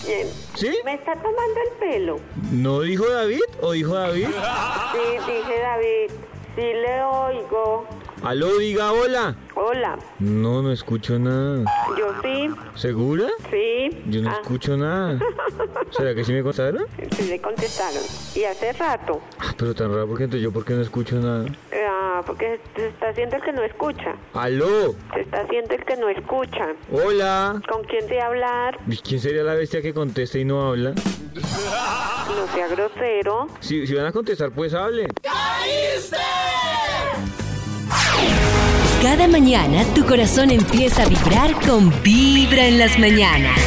[0.04, 0.26] Bien.
[0.56, 0.76] ¿Sí?
[0.84, 2.20] ¿Me está tomando el pelo?
[2.50, 4.26] ¿No dijo David o dijo David?
[4.26, 6.10] Sí, dije David.
[6.56, 7.86] Sí, le oigo.
[8.22, 9.34] Aló, diga hola.
[9.54, 9.98] Hola.
[10.18, 11.64] No, no escucho nada.
[11.96, 12.50] Yo sí.
[12.74, 13.26] ¿Segura?
[13.50, 14.02] Sí.
[14.06, 15.18] Yo no Ah, escucho nada.
[15.96, 16.84] ¿Será que sí me contaron?
[17.12, 18.02] Sí, le contestaron.
[18.34, 19.20] Y hace rato.
[19.38, 21.46] Ah, Pero tan raro, porque entonces yo por qué no escucho nada.
[21.88, 24.16] Ah, porque se está haciendo el que no escucha.
[24.34, 26.66] Aló, Se está haciendo el que no escucha.
[26.92, 27.60] hola.
[27.70, 28.78] ¿Con quién te hablar?
[28.88, 30.92] ¿Y ¿Quién sería la bestia que contesta y no habla?
[32.28, 33.48] No sea grosero.
[33.60, 35.08] Si, si van a contestar, pues hablen.
[39.02, 43.58] Cada mañana tu corazón empieza a vibrar con Vibra en las mañanas.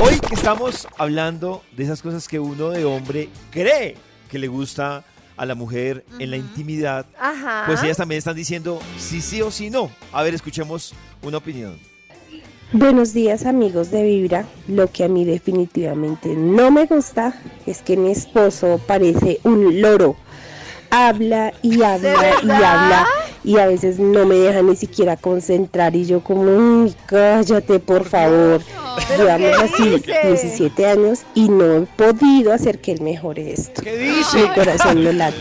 [0.00, 3.96] Hoy que estamos hablando de esas cosas que uno de hombre cree
[4.28, 5.04] que le gusta
[5.36, 7.64] a la mujer en la intimidad, Ajá.
[7.66, 9.90] pues ellas también están diciendo sí, sí o sí no.
[10.12, 11.78] A ver, escuchemos una opinión.
[12.72, 14.46] Buenos días amigos de Vibra.
[14.66, 20.16] Lo que a mí definitivamente no me gusta es que mi esposo parece un loro.
[20.94, 23.06] Habla y habla y habla
[23.42, 28.04] y a veces no me deja ni siquiera concentrar y yo como, "Uy, cállate por
[28.04, 28.62] favor.
[29.08, 30.20] ¿Pero Llevamos así dice?
[30.22, 33.82] 17 años y no he podido hacer que él mejore esto.
[33.82, 34.38] ¿Qué dice?
[34.42, 35.36] Mi corazón no late.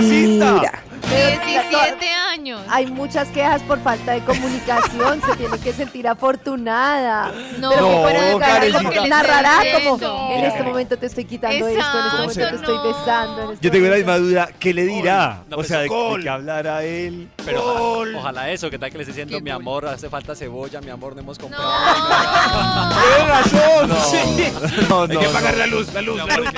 [0.00, 0.82] Vibra.
[1.08, 2.23] 17 años.
[2.68, 7.32] Hay muchas quejas por falta de comunicación, se tiene que sentir afortunada.
[7.60, 8.98] No, pero, No, pero Karen, como sí.
[8.98, 12.12] que narrará ¿Qué le estoy como en este momento te estoy quitando esto, en este
[12.12, 13.42] momento te estoy Exacto, besando.
[13.44, 15.44] en este Yo tengo la misma duda, ¿qué le dirá?
[15.48, 17.28] No, o pues, sea, de, de qué hablará él.
[17.44, 20.80] Pero ojalá, ojalá eso, que tal que le esté diciendo, mi amor, hace falta cebolla,
[20.80, 21.70] mi amor, no hemos comprado.
[22.90, 23.88] ¡Tienes razón!
[23.88, 24.04] No.
[24.04, 24.52] Sí.
[24.88, 25.32] No, Hay no, que no.
[25.32, 26.48] pagar la luz, la luz, la luz.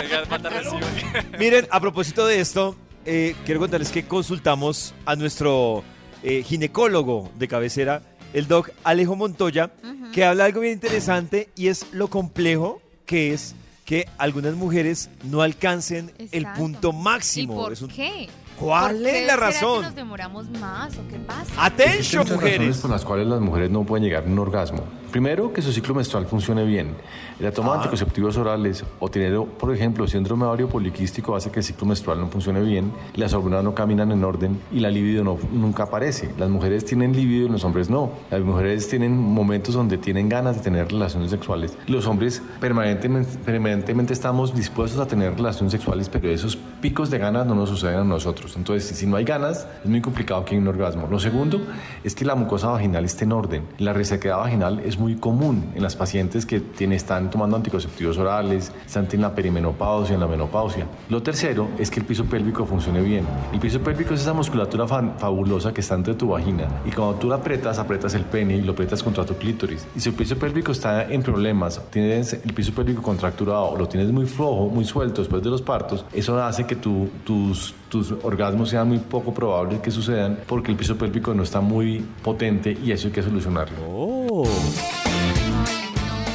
[1.39, 5.83] Miren, a propósito de esto, eh, quiero contarles que consultamos a nuestro
[6.23, 9.71] eh, ginecólogo de cabecera, el doc Alejo Montoya,
[10.13, 15.43] que habla algo bien interesante y es lo complejo que es que algunas mujeres no
[15.43, 17.55] alcancen el punto ¿Y máximo.
[17.57, 18.29] por Es un- qué?
[18.59, 19.81] ¿Cuál ¿Por qué es la será razón?
[19.81, 21.53] que nos demoramos más o qué pasa?
[21.65, 22.79] Atención, muchas razones mujeres.
[22.79, 24.83] por las cuales las mujeres no pueden llegar a un orgasmo.
[25.11, 26.95] Primero, que su ciclo menstrual funcione bien.
[27.39, 31.65] La toma de anticonceptivos orales o tener, por ejemplo, síndrome ovario poliquístico hace que el
[31.65, 35.39] ciclo menstrual no funcione bien, las hormonas no caminan en orden y la libido no,
[35.53, 36.31] nunca aparece.
[36.37, 38.11] Las mujeres tienen libido y los hombres no.
[38.31, 41.79] Las mujeres tienen momentos donde tienen ganas de tener relaciones sexuales.
[41.87, 47.47] Los hombres permanentemente, permanentemente estamos dispuestos a tener relaciones sexuales, pero esos picos de ganas
[47.47, 48.46] no nos suceden a nosotros.
[48.55, 51.09] Entonces, si no hay ganas, es muy complicado que haya un orgasmo.
[51.11, 51.61] Lo segundo
[52.05, 53.65] es que la mucosa vaginal esté en orden.
[53.79, 58.71] La resequedad vaginal es muy común en las pacientes que tienen, están tomando anticonceptivos orales,
[58.87, 60.87] están en la perimenopausia, en la menopausia.
[61.09, 63.25] Lo tercero es que el piso pélvico funcione bien.
[63.53, 67.15] El piso pélvico es esa musculatura fa- fabulosa que está entre tu vagina y cuando
[67.15, 69.87] tú la apretas, apretas el pene y lo apretas contra tu clítoris.
[69.97, 74.11] Y si el piso pélvico está en problemas, tienes el piso pélvico contracturado lo tienes
[74.13, 78.71] muy flojo, muy suelto después de los partos, eso hace que tu- tus, tus orgasmos
[78.71, 82.93] sean muy poco probables que sucedan porque el piso pélvico no está muy potente y
[82.93, 83.77] eso hay que solucionarlo.
[83.89, 84.45] Oh.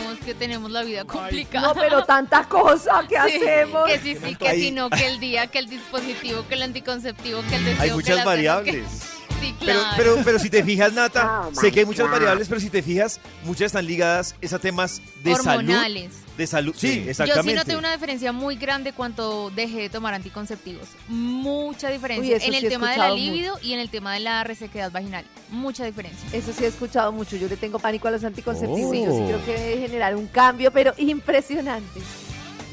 [0.04, 1.68] No, es que tenemos la vida complicada.
[1.68, 3.86] No, pero tanta cosa, ¿qué Sí, hacemos?
[3.86, 7.42] Que sí, sí, que si no, que el día, que el dispositivo, que el anticonceptivo,
[7.50, 8.76] que el deseo, Hay que muchas variables.
[8.76, 9.11] que-
[9.42, 9.94] Sí, Pero, claro.
[9.98, 12.14] pero, pero si te fijas, Nata, Oh, sé que hay muchas God.
[12.14, 15.70] variables, pero si te fijas, muchas están ligadas es a temas de salud.
[15.70, 16.12] Hormonales.
[16.38, 17.52] De salud, sí, Yo exactamente.
[17.52, 20.88] sí noté una diferencia muy grande cuando dejé de tomar anticonceptivos.
[21.08, 22.38] Mucha diferencia.
[22.38, 24.92] Uy, en el sí tema de la libido y en el tema de la resequedad
[24.92, 25.26] vaginal.
[25.50, 26.28] Mucha diferencia.
[26.32, 27.36] Eso sí he escuchado mucho.
[27.36, 29.26] Yo le tengo pánico a los anticonceptivos y yo sí Oh.
[29.28, 32.00] creo que debe generar un cambio, pero impresionante.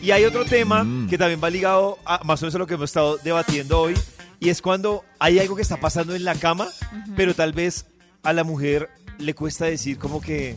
[0.00, 1.09] Y hay otro tema Mm.
[1.09, 3.94] que también va ligado a más o menos a lo que hemos estado debatiendo hoy,
[4.40, 6.68] y es cuando hay algo que está pasando en la cama,
[7.16, 7.87] pero tal vez
[8.22, 10.57] a la mujer le cuesta decir como que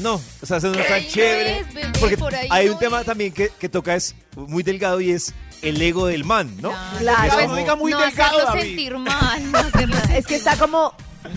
[0.00, 1.58] no, o sea, eso no es tan chévere.
[1.60, 3.06] es, bebé, porque por hay no un tema es.
[3.06, 6.72] también que, que toca es muy delgado y es el ego del man, ¿no?
[6.98, 7.24] Claro.
[7.28, 8.62] Es Pues, como- diga muy no delgado, hacerlo David.
[8.62, 9.52] sentir mal.
[9.52, 10.94] No hacerlo Es que está como,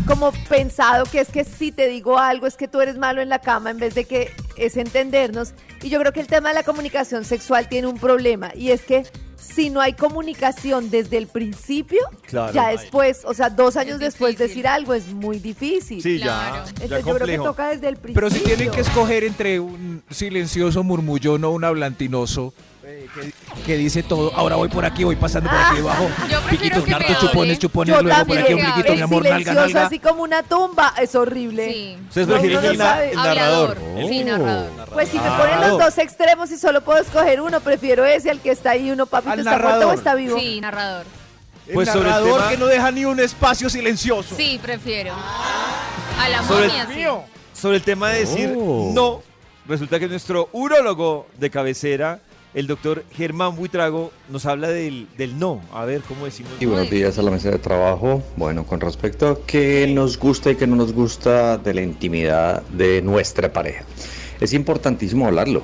[0.07, 3.29] como pensado que es que si te digo algo es que tú eres malo en
[3.29, 5.53] la cama en vez de que es entendernos.
[5.81, 8.81] Y yo creo que el tema de la comunicación sexual tiene un problema y es
[8.81, 9.03] que
[9.37, 12.51] si no hay comunicación desde el principio, Claro.
[12.51, 16.01] ya después, o sea, dos años después decir algo es muy difícil.
[16.01, 16.55] Sí, ya, Claro.
[16.65, 18.15] ya Entonces yo creo que toca desde el principio.
[18.29, 22.53] Pero si tienen que escoger entre un silencioso murmullón o un hablantinoso
[22.87, 26.39] eh, que, que dice todo, ahora voy por aquí, voy pasando por aquí debajo, Yo
[26.41, 27.27] prefiero piquitos, que me narcos, hable.
[27.29, 29.85] chupones, chupones, Yo luego por aquí ombliguito, el mi amor, nalga, silencioso nalga.
[29.87, 31.97] así como una tumba es horrible.
[32.07, 33.77] Ustedes No, prefieren no el, el narrador.
[34.07, 34.69] Sí, narrador.
[34.93, 35.37] Pues si me Ah.
[35.37, 38.91] ponen los dos extremos y solo puedo escoger uno, prefiero ese al que está ahí,
[38.91, 39.95] uno papito Al está muerto o narrador.
[39.95, 40.39] está vivo.
[40.39, 41.05] Sí, narrador.
[41.73, 44.35] Pues el sobre el narrador tema- que no deja ni un espacio silencioso.
[44.35, 45.13] Sí, prefiero.
[46.19, 47.03] A la Sobre momia, el, sí.
[47.59, 48.91] sobre el tema de decir Oh.
[48.93, 49.21] no,
[49.67, 52.19] resulta que nuestro urólogo de cabecera,
[52.55, 55.61] el doctor Germán Buitrago, nos habla del, del no.
[55.73, 56.53] A ver, ¿cómo decimos?
[56.59, 58.23] Y buenos días a la mesa de trabajo.
[58.37, 62.63] Bueno, con respecto a qué nos gusta y qué no nos gusta de la intimidad
[62.69, 63.83] de nuestra pareja.
[64.39, 65.63] Es importantísimo hablarlo.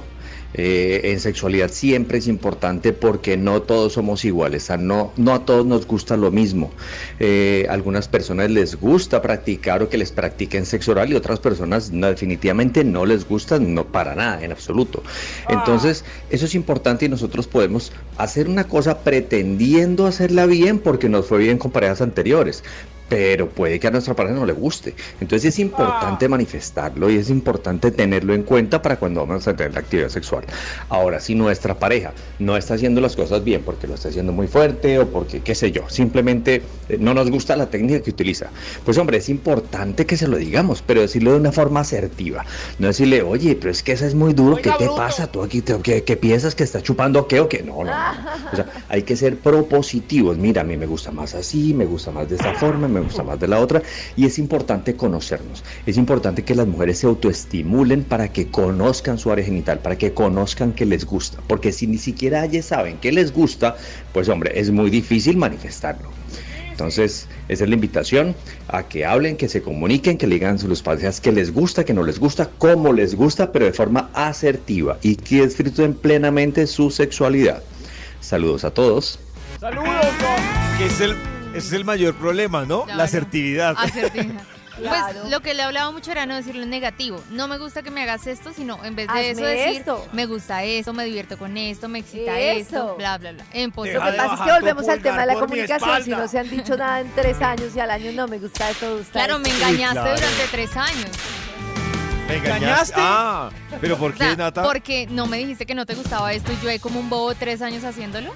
[0.54, 5.66] Eh, en sexualidad siempre es importante porque no todos somos iguales, no, no a todos
[5.66, 6.72] nos gusta lo mismo.
[7.20, 11.92] Eh, algunas personas les gusta practicar o que les practiquen sexo oral y otras personas
[11.92, 15.04] no, definitivamente no les gusta, no para nada, en absoluto.
[15.48, 21.28] Entonces, eso es importante y nosotros podemos hacer una cosa pretendiendo hacerla bien porque nos
[21.28, 22.64] fue bien con parejas anteriores.
[23.12, 24.96] Pero puede que a nuestra pareja no le guste.
[25.20, 29.74] Entonces es importante manifestarlo y es importante tenerlo en cuenta para cuando vamos a tener
[29.74, 30.46] la actividad sexual.
[30.88, 34.48] Ahora, si nuestra pareja no está haciendo las cosas bien porque lo está haciendo muy
[34.48, 38.48] fuerte o porque, qué sé yo, simplemente eh, no nos gusta la técnica que utiliza,
[38.86, 42.46] pues hombre, es importante que se lo digamos, pero decirlo de una forma asertiva.
[42.80, 45.28] No decirle, oye, pero es que esa es muy duro, ¿qué te pasa?
[45.30, 47.62] ¿Tú aquí te- qué, qué piensas que está chupando qué o qué?
[47.62, 47.92] No, no, no.
[48.54, 50.38] O sea, hay que ser propositivos.
[50.38, 53.24] Mira, a mí me gusta más así, me gusta más de esta forma, me gusta
[53.24, 53.82] más de la otra.
[54.16, 55.64] Y es importante conocernos.
[55.86, 60.14] Es importante que las mujeres se autoestimulen para que conozcan su área genital, para que
[60.14, 61.40] conozcan que les gusta.
[61.48, 63.76] Porque si ni siquiera ellas saben que les gusta,
[64.14, 66.10] pues hombre, es muy difícil manifestarlo.
[66.82, 68.36] Entonces, esa es la invitación
[68.68, 71.84] a que hablen, que se comuniquen, que le digan a sus parejas que les gusta,
[71.84, 76.66] que no les gusta, cómo les gusta, pero de forma asertiva y que disfruten plenamente
[76.66, 77.62] su sexualidad.
[78.20, 79.20] Saludos a todos.
[79.60, 80.08] ¡Saludos!
[80.80, 81.16] Que es el,
[81.54, 82.84] ese es el mayor problema, ¿no?
[82.84, 82.98] Claro.
[82.98, 83.76] La asertividad.
[83.78, 84.42] Asertividad.
[84.82, 85.20] Claro.
[85.20, 87.22] Pues lo que le hablaba mucho era no decirlo en negativo.
[87.30, 90.08] No me gusta que me hagas esto, sino en vez de Hazme eso decir esto.
[90.14, 92.60] me gusta esto, me divierto con esto, me excita Eso.
[92.62, 93.44] esto, bla, bla, bla.
[93.54, 96.04] En Lo que pasa es que volvemos al tema de la comunicación.
[96.04, 98.72] Si no se han dicho nada en tres años y al año no me gusta
[98.72, 100.16] esto, me gusta Claro, me engañaste claro.
[100.16, 101.10] durante tres años.
[102.28, 102.94] ¿Me engañaste?
[102.98, 103.50] Ah,
[103.82, 104.64] ¿pero por O qué, sea, Nata?
[104.64, 107.36] porque no me dijiste que no te gustaba esto y yo ahí como un bobo
[107.36, 108.34] tres años haciéndolo.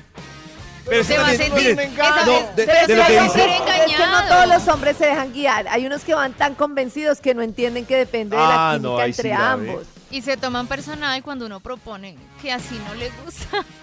[0.87, 4.27] Pero se va a sentir- no, Pero es que no engañado.
[4.27, 5.67] todos los hombres se dejan guiar.
[5.67, 8.89] Hay unos que van tan convencidos que no entienden que depende de la Ah, química
[8.89, 9.83] no, sí entre ambos.
[10.11, 13.65] Y se toman personal cuando uno propone que así no le gusta.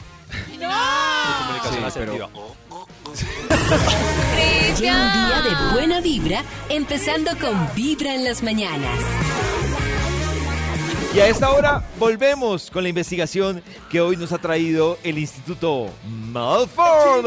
[1.73, 2.15] Comunicación Sí, pero-.
[4.79, 8.99] Lleva un día de buena vibra, empezando con Vibra en las mañanas.
[11.14, 15.90] Y a esta hora volvemos con la investigación que hoy nos ha traído el Instituto
[16.09, 17.22] Malfoy.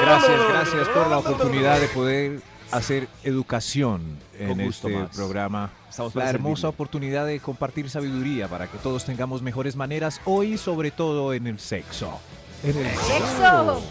[0.00, 5.16] Gracias, gracias por la oportunidad de poder hacer educación en Con gusto, este Max.
[5.16, 5.70] programa.
[5.90, 6.68] Estamos La hermosa servirle.
[6.68, 11.58] oportunidad de compartir sabiduría para que todos tengamos mejores maneras hoy, sobre todo en el
[11.58, 12.20] sexo.
[12.64, 13.82] En el ¡Sexo!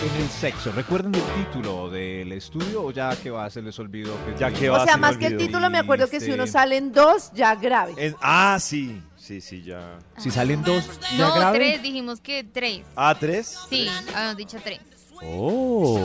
[0.00, 0.70] En el sexo.
[0.72, 3.50] ¿Recuerdan el título del estudio o ya que va?
[3.50, 4.14] Se les olvidó.
[4.24, 6.20] Que Ya que O va, sea, se me más que el título, me acuerdo que
[6.20, 7.94] si uno sale en dos, ya grave.
[7.96, 9.02] En- ah, sí.
[9.16, 9.98] Sí, sí, ya.
[10.16, 11.58] Si salen dos, ya No, grave.
[11.58, 12.82] tres, dijimos que tres.
[12.96, 13.58] Ah, tres.
[13.68, 14.80] Sí, habíamos dicho tres.
[15.20, 15.98] Oh.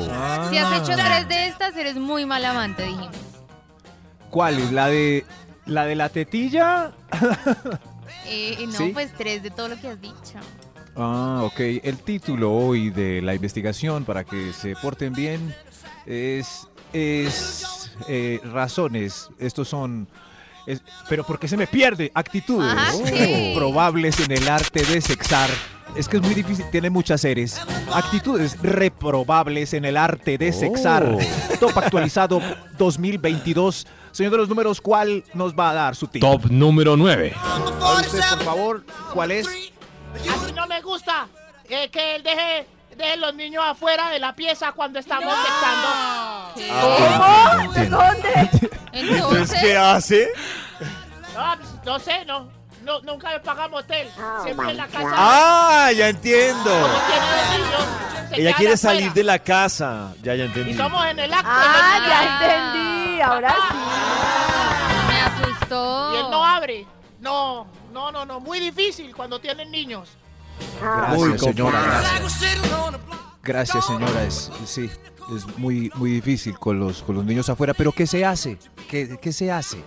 [0.49, 3.15] Si has hecho tres de estas, eres muy mal amante, dijimos.
[4.32, 4.71] ¿Cuál es?
[4.71, 5.23] ¿La de
[5.67, 6.91] la de la tetilla?
[8.25, 8.89] Eh, no, ¿Sí?
[8.93, 10.39] pues tres de todo lo que has dicho.
[10.95, 11.60] Ah, ok.
[11.84, 15.53] El título hoy de la investigación para que se porten bien
[16.06, 19.29] es, es eh, razones.
[19.39, 20.08] Estos son...
[20.67, 22.12] es- pero ¿por qué se me pierde?
[22.13, 23.53] Actitudes Ajá, sí.
[23.56, 25.49] probables en el arte de sexar.
[25.95, 27.60] Es que es muy difícil, tiene muchas series.
[27.93, 31.17] Actitudes reprobables en el arte de sexar.
[31.60, 32.41] Top actualizado
[32.79, 33.86] 2022.
[34.12, 36.21] Señor de los números, ¿cuál nos va a dar su tip?
[36.21, 37.34] Top número 9.
[37.36, 39.47] A usted, por favor, ¿cuál es?
[40.32, 41.28] A mí no me gusta
[41.69, 46.52] eh, que él deje, deje los niños afuera de la pieza cuando estamos Ah,
[47.62, 47.71] ¿Cómo?
[47.73, 48.49] ¿De dónde?
[48.91, 50.30] Entonces, ¿qué hace?
[51.36, 52.47] No, no sé, no,
[52.84, 53.02] no.
[53.02, 54.08] Nunca me paga motel.
[54.43, 55.10] Siempre en la casa.
[55.13, 56.63] Ah, ya entiendo.
[56.63, 58.78] Como tiene dos niños, se Ella quiere afuera.
[58.78, 60.13] salir de la casa.
[60.21, 60.71] Ya, ya entendí.
[60.71, 61.49] Y somos en el acto.
[61.52, 62.23] Ah, ya
[62.73, 63.21] entendí.
[63.21, 63.78] Ahora sí.
[65.08, 66.13] Me asustó.
[66.13, 66.86] Y él no abre.
[67.19, 68.39] No, no, no, no.
[68.39, 70.10] Muy difícil cuando tienen niños.
[70.84, 71.13] Ah.
[71.15, 71.82] Gracias, señora.
[71.82, 72.41] Gracias.
[73.43, 74.23] Gracias, señora.
[74.23, 74.89] Es, sí,
[75.36, 77.73] es muy, muy difícil con los, con los niños afuera.
[77.73, 78.58] Pero ¿qué se hace?
[78.89, 79.77] ¿Qué, qué se hace?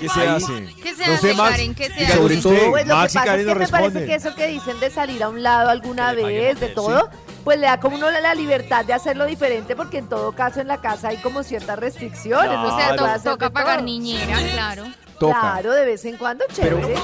[0.00, 0.74] ¿Qué se hace?
[0.82, 1.50] ¿Qué se No hace, sé, Max.
[1.52, 1.74] Karen?
[1.74, 2.16] ¿Qué se Díganos hace?
[2.18, 2.58] Sobre usted.
[2.58, 4.90] todo- Pues lo Max que pasa es que me parece que eso que dicen de
[4.90, 7.10] salir a un lado alguna Que vez, de todo,
[7.44, 10.68] pues le da como uno la libertad de hacerlo diferente, porque en todo caso en
[10.68, 12.46] la casa hay como ciertas restricciones.
[12.50, 12.68] Claro.
[12.74, 13.86] O se sea, to- toca pagar todo.
[13.86, 14.84] niñera, claro.
[15.28, 15.40] Toca.
[15.40, 16.94] Claro, de vez en cuando, chévere.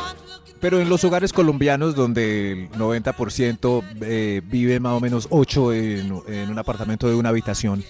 [0.61, 6.23] Pero en los hogares colombianos donde el 90% eh, vive más o menos 8 en,
[6.29, 7.83] en un apartamento de una habitación,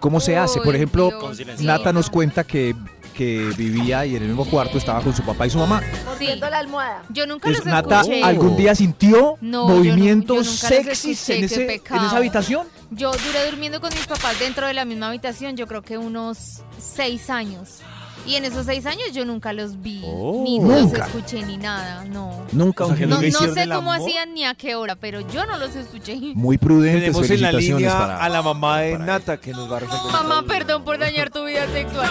[0.00, 0.60] ¿cómo se hace?
[0.60, 1.60] Por ejemplo, Dios.
[1.60, 2.74] Nata nos cuenta que,
[3.14, 5.80] que vivía y en el mismo cuarto estaba con su papá y su mamá.
[6.04, 7.02] Mordiendo la almohada.
[7.08, 8.22] Yo nunca los Nata, escuché.
[8.22, 12.66] ¿algún día sintió No, yo no- movimientos yo sexys en, ese, en esa habitación?
[12.90, 16.60] Yo duré durmiendo con mis papás dentro de la misma habitación, yo creo que unos
[16.78, 17.80] seis años.
[18.26, 20.42] Y en esos seis años yo nunca los vi, Oh.
[20.44, 22.44] ni los escuché, ni nada, no.
[22.52, 22.84] Nunca.
[22.84, 26.16] O sea, No, sé cómo hacían ni a qué hora, pero yo no los escuché.
[26.34, 27.04] Muy prudentes.
[27.12, 30.12] Tenemos en la línea para- a la mamá de Nata que nos va a resolver.
[30.12, 32.10] Mamá, perdón por dañar tu vida sexual.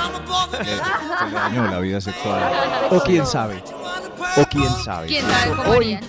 [0.61, 0.65] Eh,
[1.29, 2.41] se dañó la vida sexual.
[2.91, 3.63] O quién sabe.
[4.37, 5.07] O quién sabe.
[5.07, 6.01] ¿Quién sabe cómo Hoy, harían?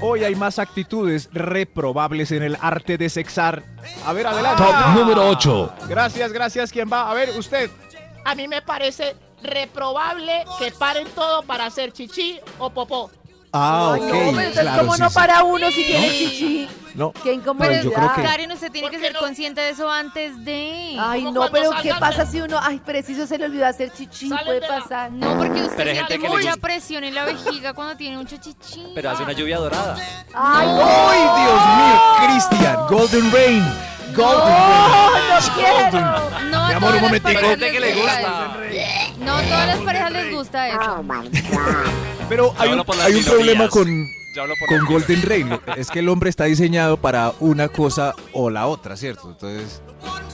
[0.00, 3.62] hoy hay más actitudes reprobables en el arte de sexar.
[4.06, 4.62] A ver, adelante.
[4.62, 5.72] Top número 8.
[5.88, 6.70] Gracias, gracias.
[6.72, 7.10] ¿Quién va?
[7.10, 7.70] A ver, usted.
[8.24, 13.10] A mí me parece reprobable que paren todo para hacer chichi o popó.
[13.56, 14.06] Ah, Ay, ok.
[14.06, 15.14] no, pero entonces, claro, ¿cómo sí, no sí.
[15.14, 16.68] para uno si tiene chichi?
[16.96, 17.82] No, Qué Pero incomodidad.
[17.82, 19.20] yo creo que- Karen, usted tiene que ¿Por qué ser no?
[19.20, 20.96] consciente de eso antes de.
[20.98, 24.28] Ay, no, pero ¿qué pasa de- si uno, ay, preciso se le olvidó hacer chichi?
[24.28, 25.12] Salen Puede la- pasar.
[25.12, 26.60] No, porque usted siente gente que le mucha gusta.
[26.60, 28.86] presión en la vejiga cuando tiene mucho chichi.
[28.94, 29.96] Pero hace una lluvia dorada.
[30.34, 32.00] Ay, ¡Ay, Dios mío!
[32.48, 33.64] Cristian, Golden Rain.
[34.16, 35.28] Golden no, Rain.
[35.28, 36.30] no quiero.
[36.50, 37.40] No, a Mi amor, todas un las momentico.
[37.58, 38.56] que le les gusta.
[39.18, 41.04] No, todas las parejas les gusta eso.
[42.28, 43.86] Pero hay un, hay un problema con,
[44.68, 45.60] con Golden Rain.
[45.76, 49.28] Es que el hombre está diseñado para una cosa o la otra, ¿cierto?
[49.30, 49.82] Entonces,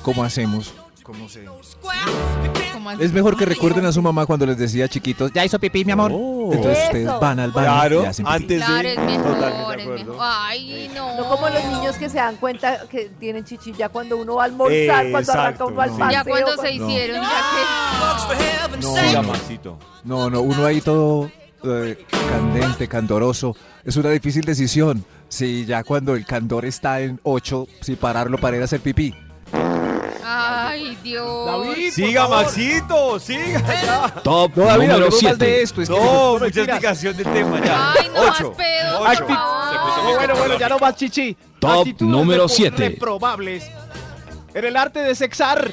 [0.03, 0.75] ¿cómo hacemos?
[1.11, 1.44] ¿Cómo se...?
[3.01, 5.90] Es mejor que recuerden a su mamá cuando les decía chiquitos, ya hizo pipí, mi
[5.90, 6.12] amor.
[6.12, 6.87] Entonces Eso.
[6.87, 8.37] ustedes van al baño Claro, y hacen pipí.
[8.37, 8.94] antes Claro, de...
[8.94, 10.16] es mejor, Totalmente es mejor.
[10.20, 11.16] Ay, no.
[11.16, 14.46] No como los niños que se dan cuenta que tienen chichilla cuando uno va a
[14.46, 15.99] almorzar, cuando arranca uno al no.
[15.99, 16.12] paseo.
[16.12, 19.79] Ya cuando se hicieron, ya No, Siga, no, Maxito.
[20.05, 21.29] no, no, uno ahí todo
[21.64, 23.57] eh, candente, candoroso.
[23.85, 25.05] Es una difícil decisión.
[25.29, 29.12] Si ya cuando el candor está en 8, si pararlo para ir a hacer pipí.
[30.24, 31.76] Ay, Dios.
[31.92, 33.61] Siga, Maxito, siga.
[33.83, 34.14] ya.
[34.22, 35.62] Top No, David, número hablemos más de 7.
[35.62, 35.83] esto.
[35.83, 36.68] Es que No, no, mucha mentiras.
[36.68, 37.92] explicación del tema ya.
[37.92, 38.52] Ay, no más Ocho.
[38.52, 38.64] por
[39.09, 39.26] Ocho.
[39.26, 40.14] favor.
[40.16, 41.37] bueno, bueno, ya no más chichi.
[41.59, 42.88] Top Actitudes número repro- siete.
[42.90, 43.70] Reprobables.
[44.54, 45.70] En el arte de sexar.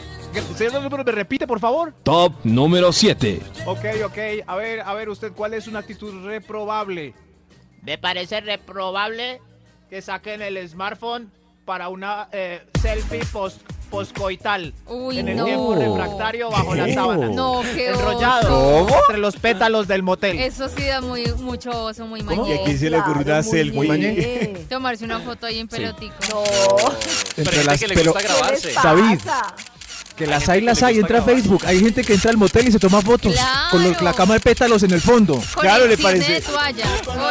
[0.56, 1.94] Señor número, me repite, por favor.
[2.04, 3.42] Top número 7.
[3.66, 4.18] Ok, ok.
[4.46, 7.16] A ver, a ver, usted, ¿cuál es una actitud reprobable?
[7.82, 9.42] Me parece reprobable
[9.90, 11.32] que saquen el smartphone
[11.66, 15.46] para una eh, selfie post poscoital Uy, en el no.
[15.46, 17.30] tiempo refractario bajo la sábana.
[17.30, 20.40] No, qué Enrollado entre los pétalos del motel.
[20.40, 22.60] Eso sí da muy, mucho oso, muy ¿Y mañé.
[22.62, 23.98] a quién se le ocurrió una muy selfie?
[23.98, 24.66] bien.
[24.70, 26.14] Tomarse una foto ahí en pelotico.
[26.30, 26.44] No.
[27.36, 28.74] Pero hay gente que le gusta ¿Qué grabarse.
[28.74, 29.20] David.
[30.16, 30.98] Que Hay las hay, las hay.
[30.98, 31.22] Entra a.
[31.22, 31.62] Facebook.
[31.68, 33.36] Hay gente que entra al motel y se toma fotos.
[33.70, 35.36] Con los- la cama de pétalos en el fondo.
[35.54, 36.86] Con Claro, el le parece- de toalla.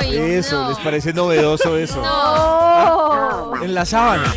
[0.05, 0.69] Eso, no.
[0.69, 2.01] ¿les parece novedoso eso?
[2.01, 3.63] No.
[3.65, 4.33] En la sábana.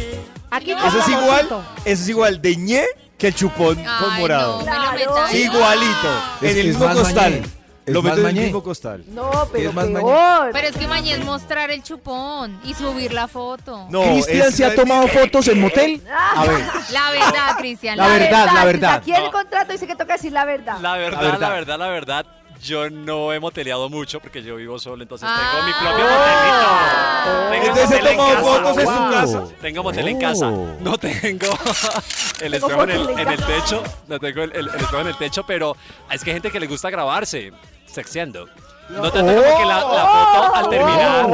[0.52, 1.48] Aquí Eso es igual,
[1.86, 2.84] eso es igual de ñe
[3.18, 4.60] que el chupón con morado.
[4.60, 5.16] no, me lo Claro.
[5.16, 5.46] metáis.
[5.46, 6.10] Igualito.
[6.42, 7.32] Es en el mismo costal.
[7.32, 7.46] mañé.
[7.86, 8.42] Es Lo meto en el mañé.
[8.46, 9.04] mismo costal.
[9.08, 10.50] No, pero es más peor.
[10.54, 13.88] Pero es que mañana es mostrar el chupón y subir la foto.
[13.90, 16.02] No, Cristian se ha tomado fotos en motel.
[16.36, 16.64] A ver.
[16.92, 17.98] La verdad, Cristian.
[17.98, 18.94] La verdad, la verdad.
[18.96, 20.78] Aquí en el contrato dice que toca decir la verdad.
[20.82, 21.40] La verdad, verdad.
[21.40, 22.26] la verdad, la verdad,
[22.62, 25.52] yo no he moteleado mucho porque yo vivo solo, entonces Ah.
[25.52, 27.50] tengo mi propio Ah.
[27.50, 27.50] motelito.
[27.52, 28.42] Tengo Entonces, motel ¿ha en casa.
[28.42, 29.12] fotos en su Wow.
[29.12, 29.44] casa?
[29.62, 30.48] Tengo motel en casa.
[30.48, 30.78] Oh.
[30.80, 31.48] No tengo
[32.42, 33.84] el espejo en el, en techo.
[34.08, 35.76] No tengo el, el- el espejo en el techo, pero
[36.12, 37.52] es que hay gente que le gusta grabarse,
[37.86, 38.48] sexeando.
[38.90, 41.26] No tanto como que la, la foto al terminar.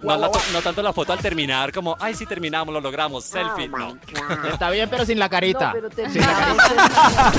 [0.00, 3.24] No, la to- no tanto la foto al terminar, como, ay, sí terminamos, lo logramos,
[3.24, 3.68] selfie.
[3.68, 3.98] No.
[4.52, 5.74] Está bien, pero sin la carita.
[5.74, 7.32] No, pero Sin la carita.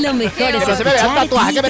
[0.00, 1.68] Lo mejor es Que no se me vea el tatuaje, que me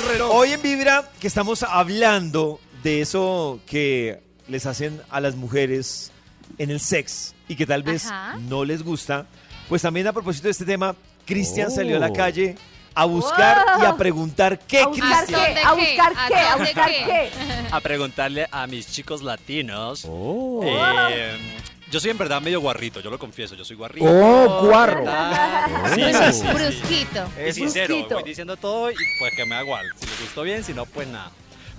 [0.00, 0.30] reloj.
[0.30, 6.12] Hoy en Vibra que estamos hablando de eso que les hacen a las mujeres
[6.58, 8.36] en el sex y que tal vez Ajá.
[8.48, 9.26] no les gusta,
[9.68, 10.94] pues también a propósito de este tema,
[11.26, 11.74] Cristian Oh.
[11.74, 12.56] salió a la calle
[12.98, 15.54] a buscar y a preguntar qué, ¿A buscar Cristian.
[15.54, 15.60] qué?
[15.60, 16.34] ¿A buscar ¿A qué?
[16.36, 17.30] ¿A buscar qué?
[17.70, 20.04] a preguntarle a mis chicos latinos.
[20.08, 20.62] Oh.
[20.64, 21.36] eh,
[21.90, 24.04] yo soy en verdad medio guarrito, yo lo confieso, yo soy guarrito.
[24.06, 25.04] Oh, guarro.
[25.04, 25.66] ¿verdad?
[25.94, 26.46] Sí, sí, sí.
[26.52, 27.28] Brusquito.
[27.48, 28.14] Y sincero, Brusquito.
[28.16, 29.86] voy diciendo todo y pues que me da igual.
[29.96, 31.30] Si les gustó bien, si no, pues nada.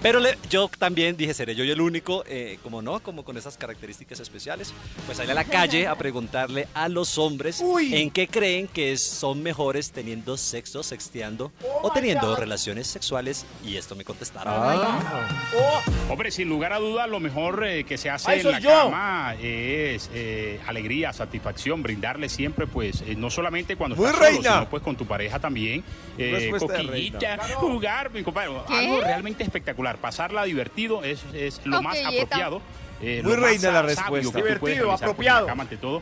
[0.02, 3.58] Pero le- yo también dije, seré yo el único, eh, como no, como con esas
[3.58, 4.74] características especiales.
[5.06, 9.44] Pues salir a la calle a preguntarle a los hombres en qué creen que son
[9.44, 13.46] mejores teniendo sexo, sexteando o teniendo relaciones sexuales.
[13.66, 14.54] Y esto me contestaron.
[16.10, 18.70] Hombre, sin lugar a dudas, lo mejor eh, que se hace ¡Ay, en la yo!
[18.70, 24.30] cama es eh, alegría, satisfacción, brindarle siempre, pues, eh, no solamente cuando Muy estás solo,
[24.32, 24.54] reina.
[24.54, 25.84] sino pues con tu pareja también,
[26.18, 28.74] eh, Respuesta de coquillita, jugar, mi compadre, ¿Qué?
[28.76, 32.23] algo realmente espectacular, pasarla divertido es, es lo más Coquillita.
[32.25, 32.62] apropiado.
[33.02, 34.38] eh, Muy más reina la respuesta.
[34.38, 35.47] Divertido, pues, apropiado.
[35.47, 36.02] cama ante todo.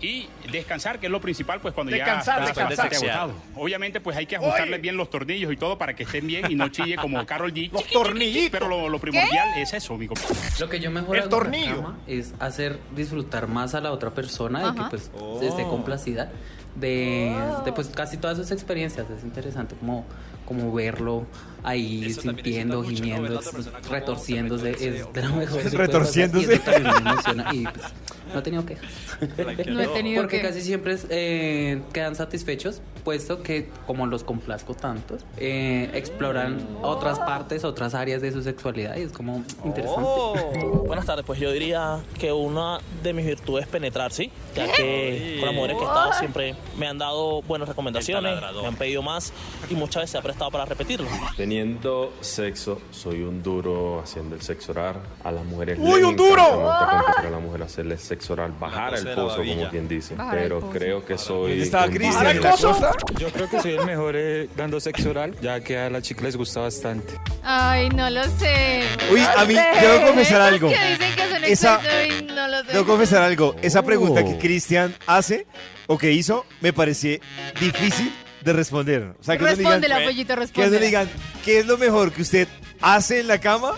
[0.00, 3.10] Y descansar, que es lo principal, pues cuando Descansar, ya estás descansar.
[3.10, 3.32] agotado.
[3.56, 6.54] Obviamente, pues hay que ajustarle bien los tornillos y todo para que estén bien y
[6.54, 7.70] no chille como Carol G.
[7.72, 8.50] Los tornillitos.
[8.52, 10.36] Pero lo, lo primordial es eso, mi compadre.
[10.60, 11.76] Lo que yo mejor El hago en la tornillo.
[11.82, 14.90] cama es hacer disfrutar más a la otra persona de que Ajá.
[14.90, 15.40] pues Oh.
[15.42, 16.30] esté complacida
[16.76, 19.06] de, de, pues casi todas sus experiencias.
[19.10, 20.04] Es interesante como,
[20.46, 21.26] como verlo
[21.62, 22.96] ahí Eso sintiendo, mucho, ¿no?
[22.96, 24.74] gimiendo, cómo retorciéndose.
[24.74, 25.62] se Es de lo mejor.
[25.72, 26.54] Retorciéndose.
[26.54, 27.86] Y me emociona y pues
[28.32, 28.84] no he tenido quejas.
[29.66, 30.42] No he tenido Porque que...
[30.42, 37.64] casi siempre eh, quedan satisfechos, puesto que como los complazco tantos, eh, exploran otras partes,
[37.64, 40.02] otras áreas de su sexualidad y es como interesante.
[40.04, 40.84] Oh.
[40.86, 44.30] Buenas tardes, pues yo diría que una de mis virtudes es penetrar, ¿sí?
[44.54, 48.68] Ya que con las mujeres que he estado siempre me han dado buenas recomendaciones, me
[48.68, 49.32] han pedido más
[49.70, 51.08] y muchas veces se ha prestado para repetirlo.
[51.46, 54.96] Teniendo sexo, soy un duro haciendo el sexo oral.
[55.22, 56.42] A las mujeres ¡Uy, un duro!
[56.72, 60.16] a la mujer hacerle sexo oral, bajar La el cosa la pozo, como quien dice.
[60.16, 60.72] Bajar el Pero pozo.
[60.72, 61.50] creo que soy.
[61.50, 62.16] ¿Dónde estaba un Cristian?
[62.16, 62.90] ¿Ahora ¿En la costa?
[63.16, 66.24] Yo creo que soy el mejor eh, dando sexo oral, ya que a las chicas
[66.24, 67.14] les gusta bastante.
[67.44, 68.80] Ay, no lo sé.
[69.12, 70.68] Uy, a mí, debo confesar algo.
[70.68, 72.72] que dicen que son Esa- y no lo sé.
[72.72, 73.54] Debo confesar algo.
[73.62, 74.28] Esa pregunta Oh.
[74.32, 75.46] que Cristian hace
[75.86, 77.20] o que hizo me pareció
[77.60, 78.12] difícil
[78.46, 79.14] de responder.
[79.20, 80.86] O sea, que nos digan, Respóndela, pollito, que nos respóndela.
[80.86, 81.08] digan
[81.44, 82.48] qué es lo mejor que usted
[82.80, 83.72] hace en la cama.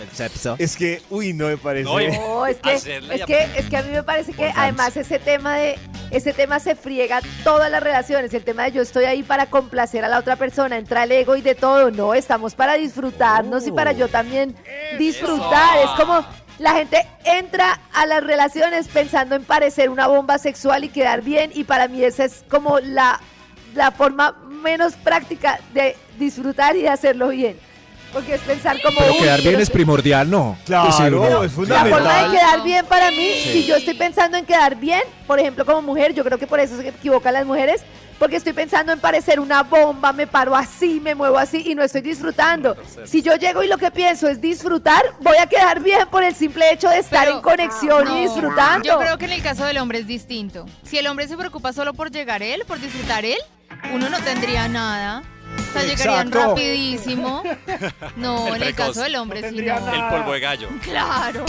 [0.59, 1.85] Es que, uy, no me parece.
[1.85, 5.17] No, es que, Hacerla es que, es que a mí me parece que además ese
[5.17, 5.79] tema de,
[6.11, 10.05] ese tema se friega todas las relaciones, el tema de yo estoy ahí para complacer
[10.05, 13.71] a la otra persona, entra el ego y de todo, no, estamos para disfrutarnos y
[13.71, 14.55] para yo también
[14.99, 16.23] disfrutar, es como
[16.59, 21.51] la gente entra a las relaciones pensando en parecer una bomba sexual y quedar bien
[21.55, 23.19] y para mí esa es como la,
[23.73, 27.57] la forma menos práctica de disfrutar y de hacerlo bien.
[28.11, 30.57] Porque es pensar como Pero "Uy, quedar bien pero es primordial, ¿no?
[30.65, 32.31] Claro, Sí, uno- es la forma de fundamental.
[32.31, 33.51] quedar bien para mí, Sí.
[33.53, 36.59] si yo estoy pensando en quedar bien, por ejemplo, como mujer, yo creo que por
[36.59, 37.81] eso se equivocan las mujeres,
[38.17, 41.83] porque estoy pensando en parecer una bomba, me paro así, me muevo así y no
[41.83, 42.75] estoy disfrutando.
[43.05, 46.33] Si yo llego y lo que pienso es disfrutar, voy a quedar bien por el
[46.35, 48.85] simple hecho de estar Pero- en conexión No, y disfrutando.
[48.89, 50.65] Yo creo que en el caso del hombre es distinto.
[50.83, 53.37] Si el hombre se preocupa solo por llegar él, por disfrutar él,
[53.93, 55.21] uno no tendría nada.
[55.69, 56.49] O sea, llegarían Exacto.
[56.49, 57.43] rapidísimo.
[58.15, 59.93] No, El en el caso del hombre sí no.
[59.93, 60.69] El polvo de gallo.
[60.81, 61.45] Claro.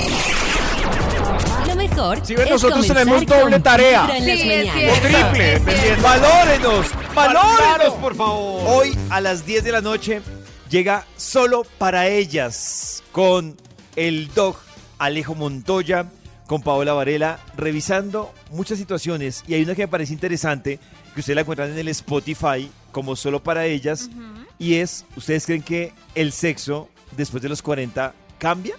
[1.67, 4.07] Lo mejor Si ven, es nosotros tenemos doble tarea.
[4.21, 5.81] Sí, es triple, es dependiendo.
[5.81, 6.03] cierto.
[6.03, 6.87] ¡Valórenos!
[7.15, 8.63] ¡Valórenos, por favor!
[8.69, 10.23] Hoy a las 10 de la noche
[10.69, 13.57] llega solo para ellas con
[13.97, 14.57] el dog
[14.99, 16.07] Alejo Montoya,
[16.47, 19.43] con Paola Varela, revisando muchas situaciones.
[19.47, 20.79] Y hay una que me parece interesante,
[21.15, 24.11] que ustedes la encuentran en el Spotify como solo para ellas.
[24.59, 28.77] Y es, ¿ustedes creen que el sexo después de los 40 cambia?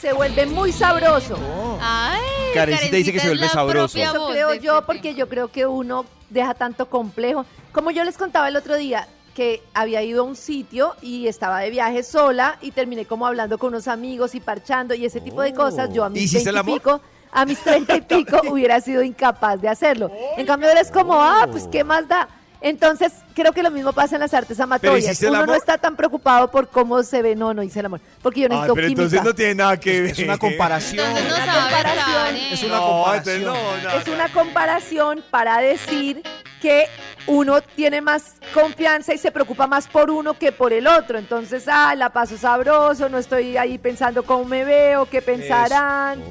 [0.00, 1.38] Se vuelve muy sabroso.
[1.80, 2.20] Ay,
[2.54, 3.98] Karencita dice que se vuelve sabroso.
[3.98, 7.44] Eso creo yo, este porque yo creo que uno deja tanto complejo.
[7.72, 11.60] Como yo les contaba el otro día, que había ido a un sitio y estaba
[11.60, 15.42] de viaje sola y terminé como hablando con unos amigos y parchando y ese tipo
[15.42, 15.92] de cosas.
[15.92, 16.80] Yo a mis ¿Hiciste el 20 y amor?
[16.80, 17.00] pico,
[17.32, 20.10] a mis 30 y pico hubiera sido incapaz de hacerlo.
[20.36, 22.28] En cambio ahora es como, ah, pues qué más da.
[22.64, 25.20] Entonces, creo que lo mismo pasa en las artes amatorias.
[25.22, 28.40] Uno no está tan preocupado por cómo se ve, no, no hice el amor, porque
[28.40, 29.02] yo Ay, necesito pero química.
[29.02, 30.10] entonces no tiene nada que ver.
[30.12, 31.06] Es una comparación.
[31.16, 32.36] Entonces no Una comparación.
[32.52, 33.36] Es una comparación.
[33.36, 36.22] entonces no, no, es una comparación para decir
[36.62, 36.86] que
[37.26, 41.18] uno tiene más confianza y se preocupa más por uno que por el otro.
[41.18, 46.22] Entonces, ah, la paso sabroso, no estoy ahí pensando cómo me veo, qué pensarán.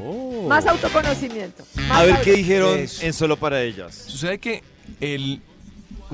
[0.47, 1.63] Más autoconocimiento.
[1.87, 3.05] más A ver auto- qué dijeron Eso.
[3.05, 3.93] en solo para ellas.
[3.93, 4.63] Sucede que
[4.99, 5.39] el,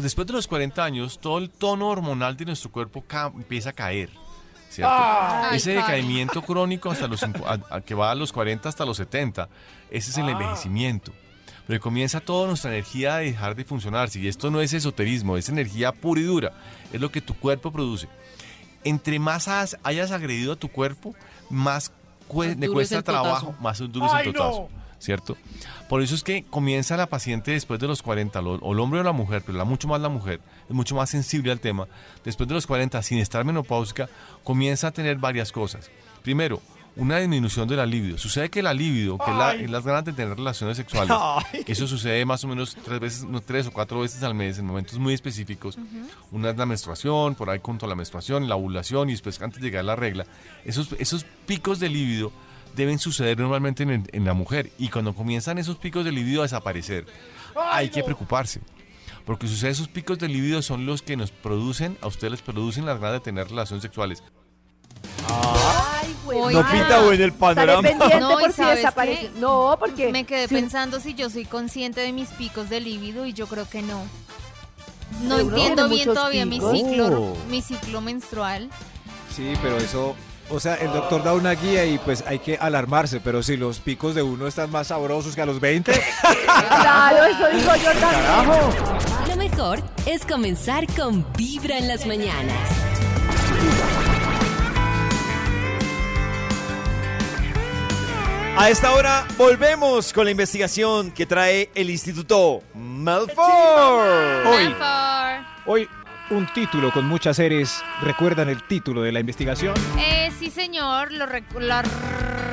[0.04, 3.04] después de los 40 años, todo el tono hormonal de nuestro cuerpo
[3.36, 4.10] empieza a caer.
[4.70, 4.94] ¿cierto?
[4.96, 8.98] Ay, ese decaimiento crónico hasta los, a- a- que va a los 40 hasta los
[8.98, 9.50] 70,
[9.90, 11.12] ese es el envejecimiento.
[11.66, 14.10] Pero comienza toda nuestra energía a dejar de funcionar.
[14.10, 16.52] Si esto no es esoterismo, es energía pura y dura.
[16.94, 18.08] Es lo que tu cuerpo produce.
[18.84, 21.16] Entre más has- hayas agredido a tu cuerpo,
[21.50, 21.92] más
[22.50, 24.70] Más le cuesta trabajo, más duro es el totazo.
[25.00, 25.38] ¿Cierto?
[25.88, 29.00] Por eso es que comienza la paciente después de los 40, lo- o el hombre
[29.00, 31.88] o la mujer, pero la, mucho más la mujer, es mucho más sensible al tema.
[32.26, 34.10] Después de los 40, sin estar menopáusica,
[34.44, 35.90] comienza a tener varias cosas.
[36.22, 36.62] Primero,
[36.98, 38.18] una disminución de la libido.
[38.18, 39.64] Sucede que la libido, que es, la- Ay.
[39.64, 41.64] es las ganas de tener relaciones sexuales, Ay.
[41.66, 44.66] eso sucede más o menos tres veces, no, tres o cuatro veces al mes en
[44.66, 45.78] momentos muy específicos.
[46.32, 49.62] Una es la menstruación, por ahí junto a la menstruación, la ovulación y después antes
[49.62, 50.26] de llegar a la regla.
[50.66, 52.34] Esos, esos picos de libido
[52.76, 56.44] deben suceder normalmente en, en la mujer y cuando comienzan esos picos de libido a
[56.46, 57.06] desaparecer,
[57.56, 58.62] hay que preocuparse.
[59.26, 62.86] Porque sucede esos picos de libido son los que nos producen, a ustedes les producen
[62.86, 64.24] las ganas de tener relaciones sexuales.
[65.28, 66.54] Ay, güey.
[66.56, 67.90] No pinta bueno el panorama.
[68.20, 69.32] No, ¿y por si desaparece.
[69.40, 73.26] No, porque Me quedé si- pensando si yo soy consciente de mis picos de líbido
[73.26, 74.04] y yo creo que no.
[75.24, 76.78] No entiendo bien todavía mi picos.
[76.78, 78.70] ciclo, mi ciclo menstrual.
[79.36, 80.16] Sí, pero eso,
[80.50, 83.80] o sea, el doctor da una guía y pues hay que alarmarse, pero si los
[83.80, 85.92] picos de uno están más sabrosos que a los 20,
[86.68, 88.22] Claro, eso digo yo también.
[88.22, 88.70] carajo.
[89.30, 92.70] Lo mejor es comenzar con Vibra en las mañanas.
[98.58, 103.46] A esta hora volvemos con la investigación que trae el Instituto Malfoy.
[104.46, 104.76] Hoy,
[105.66, 105.90] hoy
[106.32, 107.84] un título con muchas series.
[108.02, 109.74] ¿Recuerdan el título de la investigación?
[109.98, 111.82] Eh, sí, señor, lo, recu- lo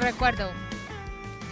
[0.00, 0.50] recuerdo.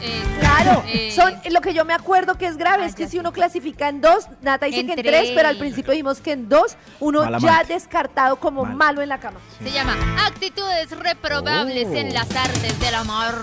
[0.00, 3.08] Eh, Claro, eh, son lo que yo me acuerdo que es grave Ah, es que
[3.08, 6.20] si uno clasifica en dos, Nata dice En que en tres, pero al principio dijimos
[6.20, 7.72] que en dos, uno ya amante.
[7.74, 8.74] descartado como Mal.
[8.76, 9.38] malo en la cama.
[9.62, 9.96] Se llama
[10.26, 11.94] Actitudes reprobables Oh.
[11.94, 13.34] en las artes del amor.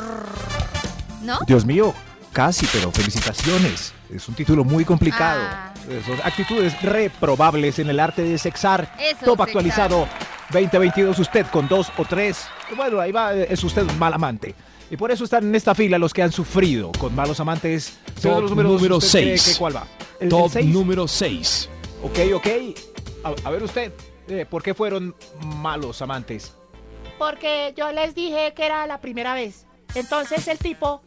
[1.23, 1.39] ¿No?
[1.47, 1.93] Dios mío,
[2.31, 3.93] casi, pero felicitaciones.
[4.13, 5.41] Es un título muy complicado.
[5.43, 5.73] Ah.
[6.05, 8.93] Son actitudes reprobables en el arte de sexar.
[8.99, 9.47] Eso, Top sexar.
[9.47, 10.07] actualizado
[10.51, 11.17] 2022.
[11.19, 12.45] Usted con dos o tres.
[12.75, 14.53] Bueno, ahí va, eh, es usted un mal amante.
[14.89, 17.97] Y por eso están en esta fila los que han sufrido con malos amantes.
[18.21, 19.53] Top los números, número ¿usted cree seis.
[19.53, 19.87] que ¿Cuál va?
[20.19, 20.65] ¿El, el Top seis?
[20.65, 21.69] número 6.
[22.03, 22.47] Ok, ok.
[23.23, 23.93] A, a ver usted,
[24.27, 25.15] eh, ¿por qué fueron
[25.57, 26.55] malos amantes?
[27.17, 29.65] Porque yo les dije que era la primera vez.
[29.95, 31.01] Entonces el tipo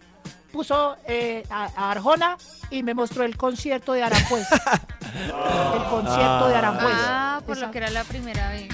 [0.55, 2.37] puso eh, a, a Arjona
[2.71, 4.47] y me mostró el concierto de Aranjuez.
[5.75, 6.95] el concierto de Aranjuez.
[6.97, 8.69] Ah, por lo que era la primera vez.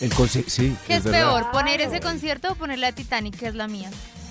[0.00, 3.68] El sí, ¿Qué es, peor, poner ese concierto o poner la Titanic, que es la
[3.68, 3.90] mía?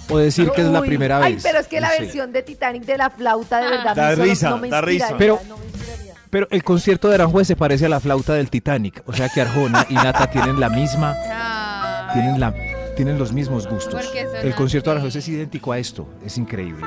[0.10, 1.44] O decir que es la Uy, primera Ay, vez.
[1.44, 2.04] pero es que la Sí.
[2.04, 5.16] versión de Titanic de la flauta de verdad Da risa, no me da risa.
[5.18, 6.14] Pero- no me inspiraría.
[6.32, 9.04] Pero el concierto de Aranjuez se parece a la flauta del Titanic.
[9.06, 12.54] O sea que Arjona y Nata tienen la misma, Ah, tienen la,
[12.98, 14.12] tienen los mismos gustos.
[14.44, 14.96] El concierto de.
[14.98, 16.08] Aranjuez es idéntico a esto.
[16.26, 16.86] Es increíble.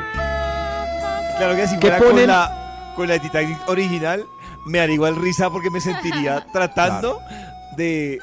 [1.39, 2.15] Claro que si ¿Qué fuera ponen?
[2.17, 4.25] con la, con la Titanic original,
[4.67, 7.19] me daría igual risa porque me sentiría tratando
[7.77, 8.19] de.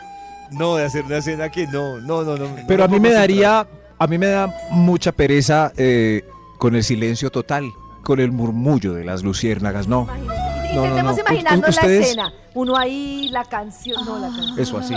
[0.52, 2.46] No, de hacer una escena que no, no, no, no.
[2.68, 3.68] Pero no a mí me daría,
[4.00, 6.24] a mí me da mucha pereza eh,
[6.58, 7.72] con el silencio total,
[8.04, 9.88] con el murmullo de las luciérnagas.
[9.88, 10.06] No.
[10.08, 11.22] No, no, Intentemos no.
[11.22, 12.34] imaginarnos Ustedes- la escena.
[12.54, 14.60] Uno ahí, la canción, no la canción.
[14.60, 14.94] eso así,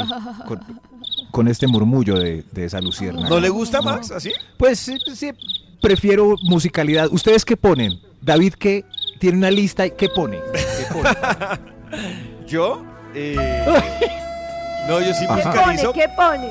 [0.46, 0.60] con,
[1.30, 3.28] con este murmullo de, de esa luciérnaga.
[3.28, 4.32] ¿No le gusta Max así?
[4.56, 5.30] Pues sí, sí,
[5.80, 7.08] prefiero musicalidad.
[7.10, 8.00] ¿Ustedes qué ponen?
[8.20, 8.84] David, ¿qué?
[9.18, 10.38] Tiene una lista, y ¿qué pone?
[10.52, 11.10] ¿Qué pone?
[12.46, 12.82] ¿Yo?
[13.14, 13.36] Eh,
[14.88, 15.92] no, yo sí musicalizo.
[15.92, 16.48] ¿Qué pone?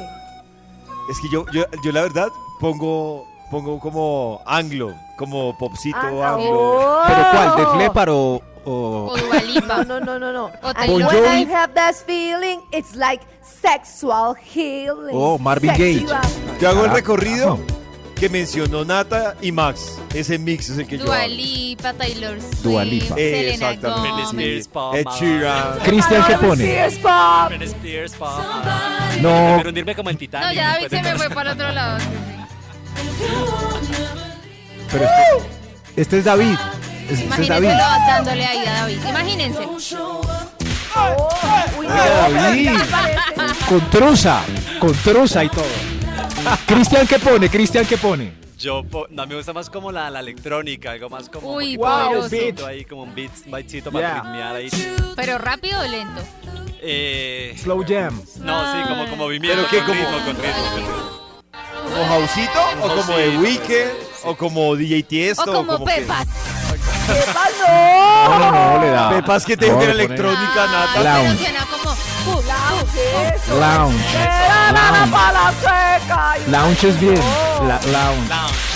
[1.09, 2.27] Es que yo, yo, yo la verdad
[2.59, 6.49] pongo, pongo como anglo, como popcito Ah, anglo.
[6.51, 7.03] oh.
[7.07, 7.57] ¿Pero cuál?
[7.57, 8.41] ¿De Flepar o...?
[8.65, 9.83] O- o Dua Lipa.
[9.83, 10.45] No, no, no, no, no.
[10.63, 15.13] O And when I have that feeling, it's like sexual healing.
[15.13, 16.05] Oh, Marvin Gaye.
[16.61, 17.59] Yo hago el recorrido
[18.15, 19.97] que mencionó Nata y Max.
[20.13, 21.27] Ese mix es el que yo Dua hago.
[21.29, 23.15] Lipa, Taylor Swift, Dua Lipa.
[23.15, 24.23] Selena Exactamente.
[24.25, 24.69] Gomez.
[24.95, 25.05] Ed.
[25.19, 25.79] Sheeran.
[25.83, 26.63] Cristian, ¿qué pone?
[26.63, 27.47] Spears Pop.
[27.49, 28.29] Britney Spears, Pop.
[29.21, 30.47] No, Prefiero hundirme como el Titanic.
[30.47, 31.97] No, ya David se me fue para otro lado.
[34.91, 36.55] pero este, este es David.
[37.09, 37.69] Es- es David.
[38.07, 38.99] Dándole ahí a David.
[39.07, 39.59] Imagínense.
[41.77, 42.71] Uy, no, David.
[43.67, 44.41] Con truza,
[44.79, 45.65] con truza y todo.
[46.65, 47.49] Cristian, ¿qué pone?
[47.49, 48.33] Cristian, ¿qué pone?
[48.57, 52.29] Yo, no, me gusta más como la, la electrónica, algo más como Uy, poderoso.
[52.29, 54.21] beatcito ahí, como un beat, beatcito para Yeah.
[54.21, 54.69] ritmear ahí.
[55.15, 56.21] Pero rápido o lento.
[56.81, 58.21] Eh, Slow jam.
[58.41, 61.28] no, sí, como, como movimiento, ¿Pero qué, con como- ritmo, con ritmo, con ritmo.
[61.83, 62.59] ¿Como Jausito?
[62.81, 63.91] ¿O como de Jausito, Weekend?
[64.23, 65.53] ¿O como DJ O Tiesto?
[65.53, 66.27] como que- Pepas.
[67.07, 68.29] ¿Qué pasó?
[68.29, 69.09] No, no, no, le da.
[69.09, 71.03] Pepas que tengo No, que era electrónica, Ay, Nata.
[71.03, 71.51] Lounge.
[71.71, 71.89] como...
[72.41, 73.03] Lounge.
[73.59, 74.17] Lounge.
[76.47, 76.87] Lounge.
[76.89, 77.21] es bien.
[77.91, 78.68] Lounge.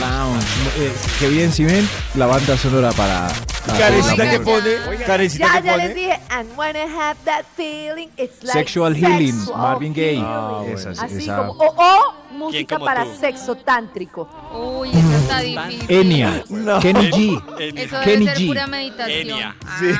[0.00, 0.44] Lounge.
[0.78, 3.28] Eh, qué bien, si ven, la banda sonora para...
[3.72, 4.40] Oigan, que ya.
[4.42, 5.04] pone.
[5.06, 5.94] Karencita Ya, que ya les pone.
[6.00, 6.20] dije.
[6.30, 10.16] And when I have that feeling, it's like Sexual Healing, sexual Marvin Gaye.
[10.16, 10.24] healing.
[10.26, 10.62] Ah,
[11.04, 13.10] Así esa- como, o, o música como para tú?
[13.20, 14.28] sexo tántrico.
[14.52, 15.86] Uy, eso está difícil.
[15.88, 16.44] Enia.
[16.48, 16.80] No.
[16.80, 17.42] Kenny G.
[17.60, 17.82] Enya.
[17.82, 18.46] Eso debe Kenny ser G.
[18.48, 19.20] pura meditación.
[19.30, 19.56] Enya.
[19.78, 19.94] Sí.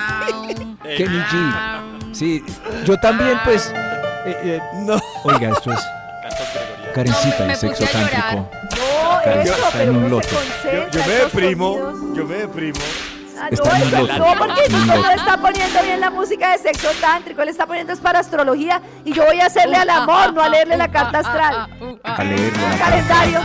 [0.96, 2.12] Kenny G.
[2.12, 2.44] Sí,
[2.84, 3.70] yo también, pues...
[4.26, 4.98] eh, eh, No.
[5.24, 5.80] oiga, esto es.
[6.92, 8.50] Karencita y sexo tántrico.
[8.76, 10.10] No, eso, está pero en un.
[10.10, 10.20] Yo,
[10.90, 11.92] yo me deprimo.
[12.14, 12.78] Yo me deprimo.
[13.40, 16.52] Ah, Está no, en un eso no, porque no le está poniendo bien la música
[16.52, 19.90] de sexo tántrico, le está poniendo es para astrología y yo voy a hacerle al
[19.90, 21.68] amor, no a leerle la carta astral.
[22.04, 23.40] A leer Un calendario.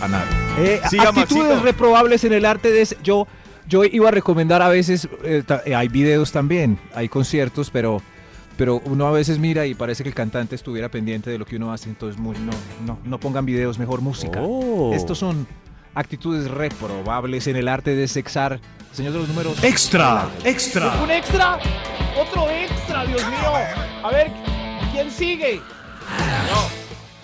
[0.00, 0.24] a nada.
[0.58, 1.62] Eh, Siga, actitudes Maxito.
[1.62, 2.82] reprobables en el arte de...
[2.82, 3.26] ese- Yo,
[3.68, 8.00] yo iba a recomendar a veces, eh, ta- eh, hay videos también, hay conciertos, pero,
[8.56, 11.56] pero uno a veces mira y parece que el cantante estuviera pendiente de lo que
[11.56, 12.52] uno hace, entonces muy- no,
[12.84, 14.40] no, no pongan videos, mejor música.
[14.42, 14.92] Oh.
[14.94, 15.46] Estos son
[15.94, 18.60] actitudes reprobables en el arte de sexar.
[18.92, 19.62] Señor de los números.
[19.64, 21.02] Extra, extra.
[21.02, 21.58] ¿Un extra?
[22.20, 23.52] Otro extra, Dios mío.
[24.04, 24.30] A ver,
[24.92, 25.60] ¿quién sigue?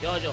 [0.02, 0.32] Yo, yo.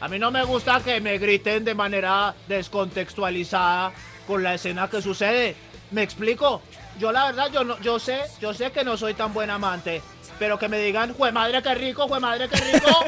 [0.00, 3.92] A mí no me gusta que me griten de manera descontextualizada
[4.26, 5.56] con la escena que sucede.
[5.90, 6.60] ¿Me explico?
[6.98, 10.02] Yo la verdad, yo no, yo sé, yo sé que no soy tan buen amante,
[10.38, 13.04] pero que me digan, jue madre qué rico, jue madre qué rico.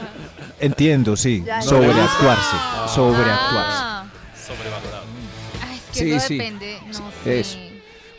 [0.60, 1.42] Entiendo, sí.
[1.46, 1.62] Ya, ya.
[1.62, 2.56] Sobreactuarse.
[2.94, 3.78] Sobreactuarse.
[3.80, 4.06] Ah.
[4.46, 5.04] Sobrevalorado.
[5.68, 6.38] Ay, es que Sí, eso sí.
[6.38, 6.80] depende.
[6.86, 7.40] No sé.
[7.40, 7.58] Eso.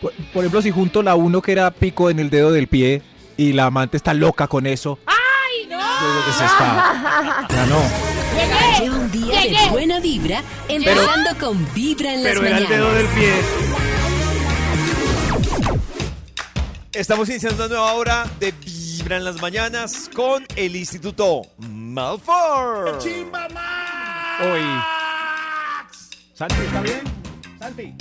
[0.01, 3.01] Por, por ejemplo, si junto la uno que era pico en el dedo del pie
[3.35, 4.99] y la amante está loca con eso.
[5.05, 5.77] ¡Ay, no!
[5.79, 7.47] Yo digo que se está.
[7.49, 7.81] Ya no.
[8.79, 12.69] Lleva un día de buena vibra, empezando con Vibra en las Pero era el mañanas.
[12.85, 13.33] dedo del pie.
[16.93, 22.97] Estamos iniciando una nueva hora de Vibra en las mañanas con el Instituto Malfour.
[24.41, 24.61] Hoy.
[26.33, 27.01] Santi, ¿está bien?
[27.59, 27.93] Santi.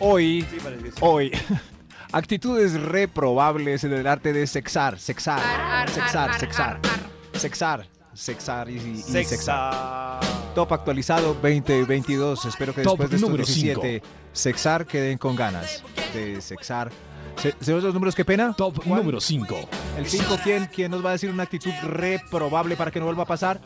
[0.00, 0.96] Hoy, Sí, parece que sí.
[1.00, 1.32] hoy.
[2.12, 6.90] Actitudes reprobables en el arte de sexar, sexar, Ar, ar, sexar, ar, sexar, ar,
[7.34, 7.40] ar.
[7.40, 9.24] sexar, sexar y, sexar.
[9.26, 10.20] Sexa.
[10.54, 12.44] Top actualizado 2022.
[12.44, 15.82] Espero que Top después de estos número 17 sexar queden con ganas
[16.14, 16.90] de sexar.
[17.36, 18.54] Se- de los números, qué pena.
[18.56, 19.68] Top número 5.
[19.98, 23.24] El 5, ¿quién, ¿quién nos va a decir una actitud reprobable para que no vuelva
[23.24, 23.60] a pasar?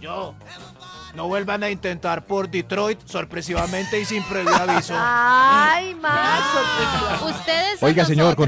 [0.00, 0.34] Yo.
[1.14, 4.94] No vuelvan a intentar por Detroit sorpresivamente y sin previo aviso.
[4.96, 5.96] Ay,
[6.52, 7.38] sorpresiva.
[7.38, 8.46] Ustedes son Oiga, señor, nosotras.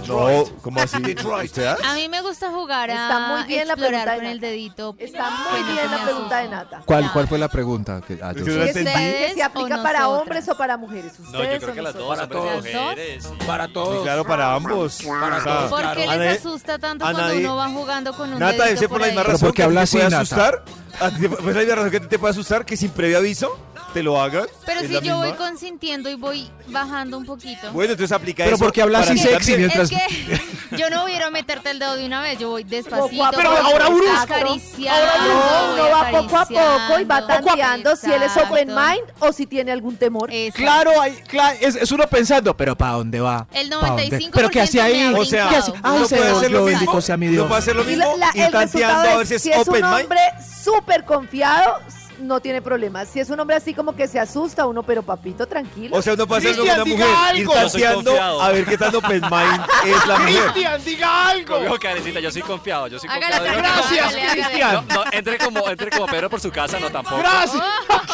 [0.00, 1.00] No, ¿cómo así?
[1.02, 1.58] Detroit.
[1.58, 4.36] A mí me gusta jugar a Está muy bien la explorar pregunta de con el
[4.40, 4.46] Nata.
[4.46, 4.94] dedito.
[4.98, 6.48] Está muy Bueno, bien la pregunta de.
[6.48, 6.82] Nata.
[6.84, 8.00] ¿Cuál, ¿Cuál fue la pregunta?
[8.06, 8.56] Que- ah, yo que sé.
[8.58, 8.90] no ¿Y entendí.
[8.90, 10.20] ustedes ¿Ustedes se aplica o para nosotras?
[10.22, 11.12] hombres o para mujeres?
[11.18, 12.40] ¿Ustedes No, yo creo o que las dos, nosotras?
[12.54, 12.90] hombres y todos.
[12.90, 13.24] mujeres.
[13.24, 13.46] sí.
[13.46, 14.02] Para Sí, todos.
[14.02, 15.02] claro, para ambos.
[15.02, 15.70] Para O sea, todos.
[15.70, 18.46] ¿Por qué A les asusta tanto a cuando nadie- uno va jugando con un Nata,
[18.52, 19.22] dedito debe ser por por la misma?
[19.22, 20.22] Pero razón porque que habla te así, puede Nata.
[20.22, 20.64] asustar.
[21.00, 23.58] a ti te- Pues la misma razón que te puede asustar que sin previo aviso
[23.92, 24.46] te lo hagan.
[24.66, 27.70] Pero es si yo voy consintiendo y voy bajando un poquito.
[27.72, 28.64] Bueno, entonces aplica Pero eso.
[28.64, 30.40] porque habla para así sexy mientras- Es que
[30.76, 33.24] yo no voy a ir a meterte el dedo de una vez, yo voy despacito.
[33.36, 34.12] Pero voy ahora brusco.
[34.20, 39.02] Acariciando, No, uno va poco a poco y va tanteando si él es open mind
[39.20, 40.32] o si tiene algún temor.
[40.32, 40.62] Exacto.
[40.62, 41.22] Claro, hay,
[41.60, 43.46] es, es uno pensando, pero ¿para dónde va?
[43.52, 44.08] El ¿Pa' dónde?
[44.08, 45.12] 95% ¿Pero qué hacía ahí?
[45.16, 45.72] O sea, ¿Qué hace?
[45.82, 46.78] Ay, no se puede hacer lo mismo.
[46.78, 47.42] bendito sea mi Dios.
[47.42, 48.16] No puede hacer lo Y la- mismo.
[48.18, 48.62] la- ir el tanteando
[49.02, 50.02] resultado a ver es, si es si es open un mind.
[50.02, 50.20] hombre
[50.64, 51.78] súper confiado,
[52.22, 53.08] no tiene problemas.
[53.08, 55.96] Si es un hombre así como que se asusta uno, pero papito, tranquilo.
[55.96, 57.54] O sea, uno puede hacerlo con una Cristian, diga mujer, ir algo.
[57.54, 60.42] Yo soy tanteando a ver qué tan open mind es la mujer.
[60.42, 61.54] Cristian, diga algo.
[61.54, 63.58] Conmigo, Karencita, yo soy confiado, yo soy Hágale, confiado.
[63.58, 64.32] Gracias.
[64.32, 64.86] Cristian.
[64.88, 67.18] No, no, entre como, entre como Pedro por su casa, no tampoco.
[67.18, 67.62] Gracias.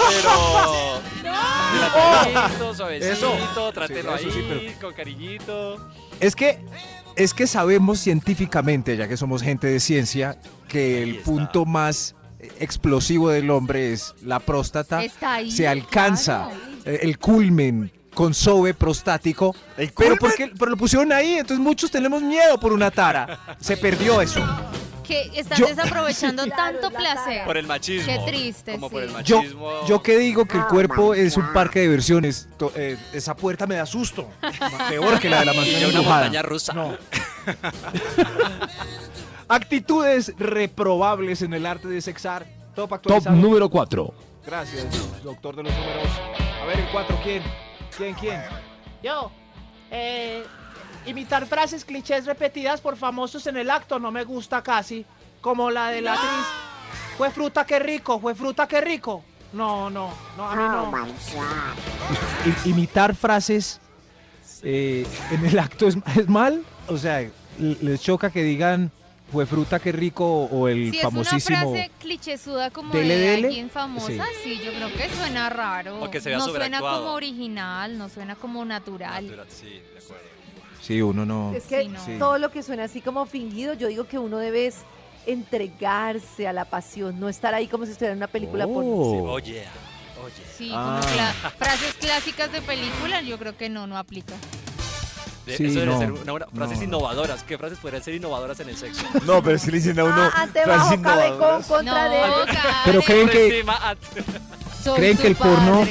[0.08, 1.00] Pero.
[1.92, 3.72] Suavecito, suavecito, Eso.
[3.72, 5.76] trátelo Sí, eso sí, ahí, con cariñito.
[6.20, 6.58] Es que,
[7.16, 10.38] es que sabemos científicamente, ya que somos gente de ciencia,
[10.68, 12.14] que el punto más
[12.60, 15.02] explosivo del hombre es la próstata.
[15.02, 16.60] Está ahí, Se alcanza claro.
[16.84, 19.54] eh, el culmen con sobe prostático.
[19.76, 20.18] ¿El Pero, culmen?
[20.18, 23.56] porque, pero lo pusieron ahí, entonces muchos tenemos miedo por una tara.
[23.60, 24.40] Se perdió eso.
[25.08, 27.44] Que están Yo- desaprovechando tanto la placer.
[27.46, 28.12] Por el machismo.
[28.12, 29.86] Qué triste, Como por el Yo, machismo.
[29.86, 32.46] yo que digo que el Oh cuerpo es un parque de diversiones.
[32.58, 34.28] To- eh, esa puerta me da susto.
[34.90, 36.74] Peor que la de la yo una montaña rusa.
[36.74, 36.94] No.
[39.48, 42.44] Actitudes reprobables en el arte de sexar.
[42.74, 43.36] Top Top actualizado.
[43.36, 44.14] número 4.
[44.46, 44.86] Gracias,
[45.24, 46.08] doctor de los números.
[46.62, 47.42] A ver, el 4, ¿quién?
[47.96, 48.40] ¿Quién, quién?
[49.02, 49.30] Yo,
[49.90, 50.44] eh,
[51.06, 55.04] imitar frases clichés repetidas por famosos en el acto no me gusta casi,
[55.40, 56.46] como la de la actriz.
[57.16, 59.24] Fue fruta que rico, fue fruta que rico.
[59.52, 61.06] No, no, no, a mí no.
[62.66, 63.80] I- imitar frases
[64.62, 66.62] eh, en el acto es, es mal.
[66.88, 67.26] O sea,
[67.58, 68.90] les choca que digan
[69.32, 71.72] fue fruta que rico o el Si es una famosísimo.
[71.72, 73.46] frase clichésuda como Dele, de dele.
[73.48, 74.20] alguien famosa, Sí.
[74.56, 74.60] sí.
[74.64, 76.02] yo creo que suena raro.
[76.02, 79.24] O que se vea no suena como original, no suena como natural.
[79.26, 80.24] Natural, Sí, de acuerdo.
[80.80, 81.52] Sí, uno no.
[81.54, 82.04] Es que Sí, no.
[82.04, 82.16] Sí.
[82.18, 84.76] todo lo que suena así como fingido, yo digo que uno debe es
[85.26, 88.72] entregarse a la pasión, no estar ahí como si estuviera en una película Oh.
[88.74, 88.90] porno.
[89.32, 89.64] Oye,
[90.24, 90.42] oye.
[90.56, 91.00] Sí, Ah.
[91.02, 94.34] como cla- frases clásicas de película, yo creo que no, no aplica.
[95.46, 96.84] De- Sí, Eso debe no, ser una buena- frases no.
[96.84, 97.42] innovadoras.
[97.42, 99.02] ¿Qué frases podrían ser innovadoras en el sexo?
[99.24, 100.14] No, pero si le dicen a uno.
[100.16, 101.66] Ah, ante frases bajo cabe con innovadoras.
[101.66, 102.18] contra No, de.
[102.84, 103.96] Pero creen Por que, ah,
[104.96, 105.86] creen que el porno-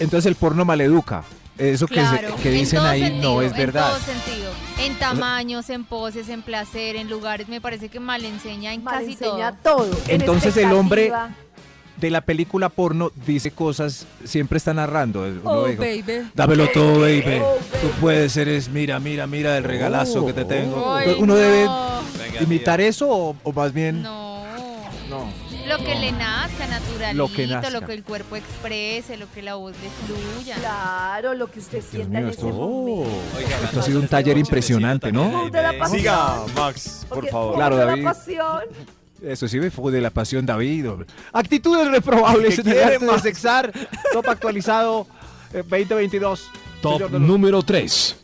[0.00, 1.22] entonces el porno maleduca.
[1.56, 3.90] Eso que, se- que en dicen ahí sentido, no es En verdad.
[3.90, 4.50] todo sentido.
[4.80, 8.94] En tamaños, en poses, en placer, en lugares, me parece que mal enseña en Mal
[9.00, 9.84] casi enseña todo.
[9.84, 9.98] todo.
[10.08, 11.12] en Entonces el hombre-.
[11.96, 15.20] De la película porno dice cosas, siempre está narrando.
[15.44, 16.28] Oh, dijo, baby.
[16.34, 17.38] Dámelo todo, baby.
[17.40, 20.92] Oh, Tú puedes, eres, mira, mira, mira el regalazo que te tengo.
[20.92, 21.68] Ay, Uno debe
[22.18, 24.43] venga, imitar eso o, o más bien No.
[25.66, 27.70] Lo que le nazca, naturalito, Lo que nazca.
[27.70, 30.56] lo que el cuerpo exprese, lo que la voz le fluya.
[30.56, 33.10] Claro, lo que usted Dios sienta mío, en esto, ese momento.
[33.36, 35.48] Oiga, esto ha sido un taller impresionante, ¿no?
[35.50, 35.88] De la.
[35.88, 37.54] Siga, Max, por Porque favor.
[37.56, 38.04] Claro, de David.
[38.04, 38.62] la pasión.
[39.22, 40.86] Eso sí me fue de la pasión, David.
[41.32, 43.72] Actitudes reprobables ¿Qué en el arte de sexar.
[44.12, 45.06] Top actualizado
[45.54, 46.50] eh, 2022.
[46.82, 48.16] Top Señor de los- número 3.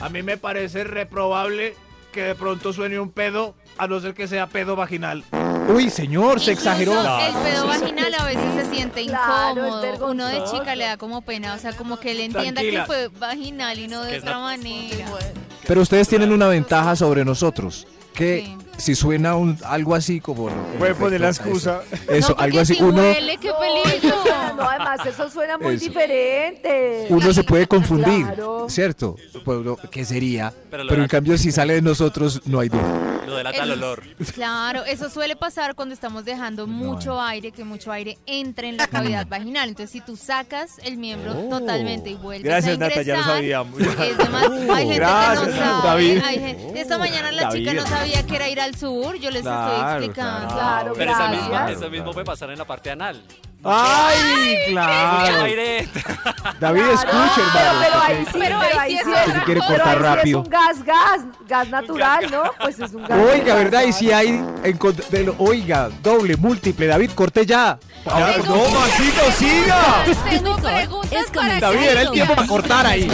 [0.00, 1.74] A mí me parece reprobable
[2.12, 5.24] que de pronto suene un pedo, a no ser que sea pedo vaginal.
[5.68, 6.92] Uy, señor, se exageró.
[6.92, 10.10] El pedo vaginal a veces se siente Claro, incómodo.
[10.10, 12.80] Uno de chica le da como pena, o sea, como que él entienda Tranquila.
[12.80, 15.06] que fue vaginal y no de otra manera.
[15.66, 17.86] Pero ustedes tienen una ventaja sobre nosotros.
[18.14, 18.67] Que Sí.
[18.78, 20.48] Si suena un, algo así como...
[20.78, 21.82] Puede poner la excusa.
[22.08, 22.74] Eso, No, algo así.
[22.76, 24.16] si uno, huele, qué peligro.
[24.56, 25.84] No, además, eso suena muy Eso.
[25.86, 27.06] diferente.
[27.10, 28.66] uno se puede confundir, Claro.
[28.68, 29.16] ¿cierto?
[29.44, 30.52] Pero, ¿Qué sería?
[30.70, 33.20] Pero Pero, en cambio, si sale de nosotros, no hay duda.
[33.26, 34.02] Lo delata el El- olor.
[34.34, 38.86] Claro, eso suele pasar cuando estamos dejando mucho aire, que mucho aire entre en la
[38.86, 39.68] cavidad vaginal.
[39.68, 41.58] Entonces, si tú sacas el miembro Oh.
[41.58, 43.80] totalmente y vuelves Gracias, a Nata, ingresar, ya lo sabíamos.
[43.80, 45.82] es demás- hay gente Gracias, que no sabe.
[45.88, 46.22] David.
[46.24, 47.58] hay gente- esta mañana la David.
[47.58, 50.54] chica no sabía que era ir al sur, yo les Claro, estoy explicando.
[50.54, 51.42] Claro, Pero esa gracias.
[51.42, 53.22] misma, eso mismo puede pasar en la parte anal.
[53.64, 55.42] ¡Ay, claro!
[55.42, 55.88] Aire.
[56.60, 57.80] David, escuche, hermano.
[57.82, 60.38] Pero ahí sí, Pero pero ahí sí es quiere pero cortar ahí sí rápido.
[60.40, 62.42] Es un gas, gas, gas natural, ¿no?
[62.60, 63.18] Pues es un gas.
[63.18, 63.56] Oiga, natural.
[63.64, 63.82] ¿verdad?
[63.82, 64.28] Y si hay.
[64.28, 66.86] en cont- de lo- oiga, doble, múltiple.
[66.86, 67.78] David, corte ya.
[68.06, 70.04] Ahora, No, Maxito, siga.
[70.30, 73.08] Tengo preguntas para David, era el tiempo para cortar ahí.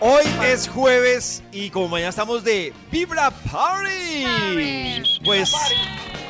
[0.00, 4.24] Hoy es jueves y como mañana estamos de Vibra Party.
[5.24, 5.52] Pues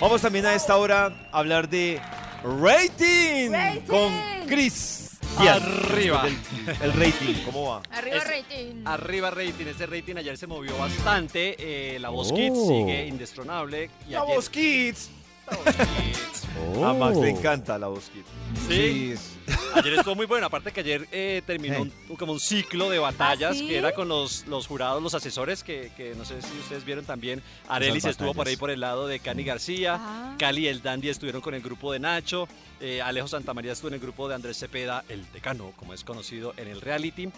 [0.01, 2.01] vamos también a esta hora a hablar de
[2.43, 3.51] rating,
[3.87, 4.12] con
[4.49, 4.99] Chris.
[5.39, 6.27] Arriba.
[6.27, 6.37] El,
[6.83, 7.83] el rating, ¿cómo va?
[7.93, 8.83] Arriba Es- rating.
[8.85, 11.55] Arriba rating, ese rating ayer se movió bastante.
[11.59, 12.35] eh, la voz Oh.
[12.35, 13.89] Kids sigue indestronable.
[14.09, 15.11] Y La ayer- Voz Kids.
[15.49, 16.85] La voz Kids.
[16.85, 18.23] A Max le encanta la voz Kid.
[18.68, 19.14] Sí.
[19.74, 20.46] Ayer estuvo muy bueno.
[20.46, 21.92] Aparte que ayer eh, terminó Sí.
[22.09, 23.68] un- como un ciclo de batallas ¿Ah, sí?
[23.68, 27.05] que era con los, los jurados, los asesores, que, que no sé si ustedes vieron
[27.05, 27.42] también.
[27.68, 29.96] Arelis estuvo por ahí por el lado de Cani García.
[30.01, 30.36] Ah.
[30.38, 32.48] Cali y el Dandy estuvieron con el grupo de Nacho.
[32.80, 36.55] eh, Alejo Santamaría estuvo en el grupo de Andrés Cepeda, el decano, como es conocido
[36.57, 37.28] en el reality.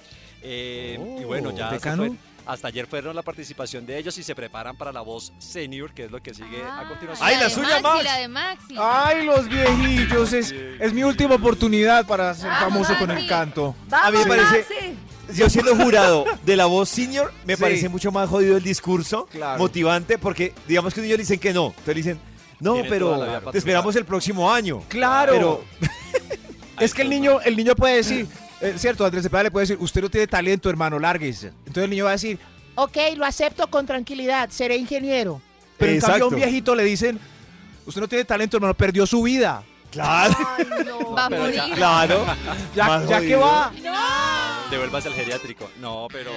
[0.43, 2.13] Eh, y bueno, ya se fue-
[2.47, 6.05] hasta ayer fueron la participación de ellos y se preparan para la voz senior, que
[6.05, 7.29] es lo que sigue a continuación.
[7.29, 8.05] ¡Ay, la de suya, Maxi, Max!
[8.05, 8.75] La de Maxi.
[8.79, 10.33] Ay, los viejillos.
[10.33, 13.75] Es, es mi última oportunidad para ser Vamos, famoso con el canto.
[13.91, 14.99] A mí me Vamos, parece- Maxi.
[15.39, 17.63] Yo siendo jurado de la voz senior, me Sí.
[17.63, 19.59] parece mucho más jodido el discurso, Claro.
[19.59, 21.67] motivante, porque digamos que un niño le dicen que no.
[21.69, 22.21] Entonces le dicen,
[22.61, 24.83] no, Tiene pero te esperamos el próximo año.
[24.89, 25.33] Claro.
[25.33, 25.65] Pero
[26.81, 28.27] Es que el niño, el niño puede decir,
[28.63, 31.49] eh, cierto, Andrés Cepeda le puede decir, usted no tiene talento, hermano, lárguese.
[31.49, 32.39] Entonces el niño va a decir,
[32.75, 35.43] Ok, lo acepto con tranquilidad, seré ingeniero.
[35.77, 36.29] pero en cambio a Exacto.
[36.29, 37.21] un viejito le dicen,
[37.87, 39.63] usted no tiene talento, hermano, perdió su vida.
[39.91, 41.13] claro, Ay, no.
[41.15, 41.63] Va a ya- morir.
[41.75, 42.27] claro.
[42.75, 43.71] Ya, ya que va.
[44.71, 45.71] Devuelvas al geriátrico.
[45.81, 46.31] No, pero.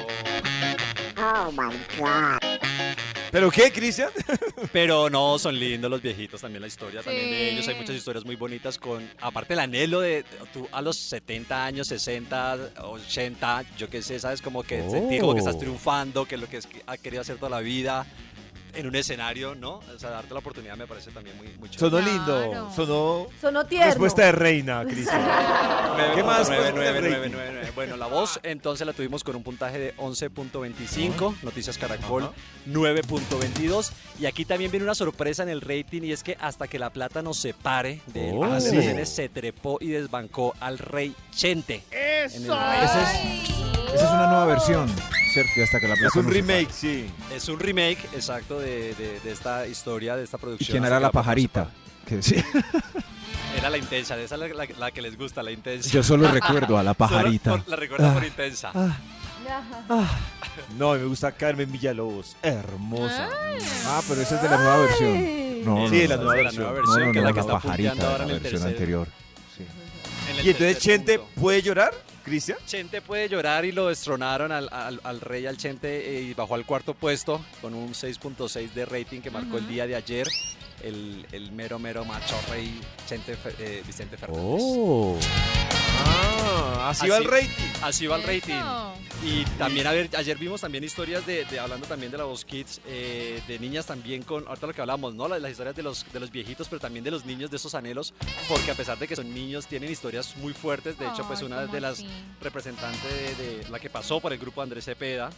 [3.36, 4.08] ¿Pero qué, Cristian?
[4.72, 7.68] Pero no, son lindos los viejitos también la historia también de ellos.
[7.68, 10.24] Hay muchas historias muy bonitas con, aparte el anhelo de
[10.54, 15.34] tú a los 70 años, 60, 80, yo qué sé, sabes, como que sentir como
[15.34, 15.60] que estás Oh.
[15.60, 18.06] triunfando, que es lo que es- ha querido hacer toda la vida
[18.76, 19.76] en un escenario, ¿no?
[19.96, 21.80] O sea, darte la oportunidad me parece también muy, muy chévere.
[21.80, 22.12] Sonó Claro.
[22.52, 23.88] lindo, sonó Sonó tierno.
[23.88, 25.22] respuesta de reina, Cristian.
[26.16, 26.48] ¿Qué más?
[26.50, 27.10] Nueve, Pues, nueve, rating.
[27.10, 27.72] nueve, nueve, nueve.
[27.76, 32.30] Bueno, la voz entonces la tuvimos con un puntaje de 11.25, Noticias Caracol
[32.68, 36.80] 9.22 y aquí también viene una sorpresa en el rating y es que hasta que
[36.80, 38.46] la plata nos separe de Oh.
[38.46, 38.66] las ¿Ah, sí?
[38.72, 41.84] televisiones se trepó y desbancó al rey Chente.
[41.92, 42.84] En el rating.
[42.84, 43.20] Esa es,
[43.94, 44.88] esa es una nueva versión,
[45.36, 45.52] ¿cierto?
[45.58, 47.06] Y hasta que la Es un no se remake, sí.
[47.34, 50.72] Es un remake, exacto, de, de- de esta historia, de esta ¿Y producción.
[50.72, 51.70] quién era la pajarita?
[52.08, 52.36] Que sí.
[53.58, 55.90] Era la intensa, esa es la, la- la que les gusta, la intensa.
[55.90, 57.52] Yo solo recuerdo a la Solo pajarita.
[57.52, 58.28] por- la recuerdo por Ah.
[58.28, 58.72] intensa.
[60.78, 62.36] No, me gusta Carmen Villalobos.
[62.42, 63.30] Hermosa.
[63.88, 65.66] Ah, pero esa es de la nueva versión.
[65.66, 66.64] No, Sí, no, la no, nueva de la versión.
[66.64, 68.30] nueva no, versión, no, que es no, la que está pajarita, punteando ahora la en
[68.36, 68.76] el versión tercer.
[68.78, 69.08] anterior.
[69.58, 69.64] Sí.
[70.32, 71.42] en el Y entonces tercer Chente punto.
[71.42, 71.94] puede llorar,
[72.26, 72.58] Cristian.
[72.66, 76.56] Chente puede llorar y lo destronaron al, al- al rey, al Chente, eh, y bajó
[76.56, 80.28] al cuarto puesto con un 6.6 de rating que marcó el día de ayer
[80.84, 84.44] el, el mero, mero macho rey Chente eh, Vicente Fernández.
[84.64, 85.18] Oh.
[86.08, 87.48] Ah, así va el rating.
[87.82, 88.62] Así va el rating.
[89.24, 92.46] Y también, a ver, ayer vimos también historias de, de- hablando también de la voz
[92.46, 95.28] kids, eh, de niñas también con, ahorita lo que hablamos, ¿no?
[95.28, 97.74] Las, las historias de los, de los viejitos, pero también de los niños de esos
[97.74, 98.14] anhelos,
[98.48, 101.00] porque a pesar de que son niños, tienen historias muy fuertes.
[101.00, 102.08] De hecho, pues una ¿cómo de las así?
[102.42, 105.30] representantes de, de la que pasó por el grupo Andrés Cepeda,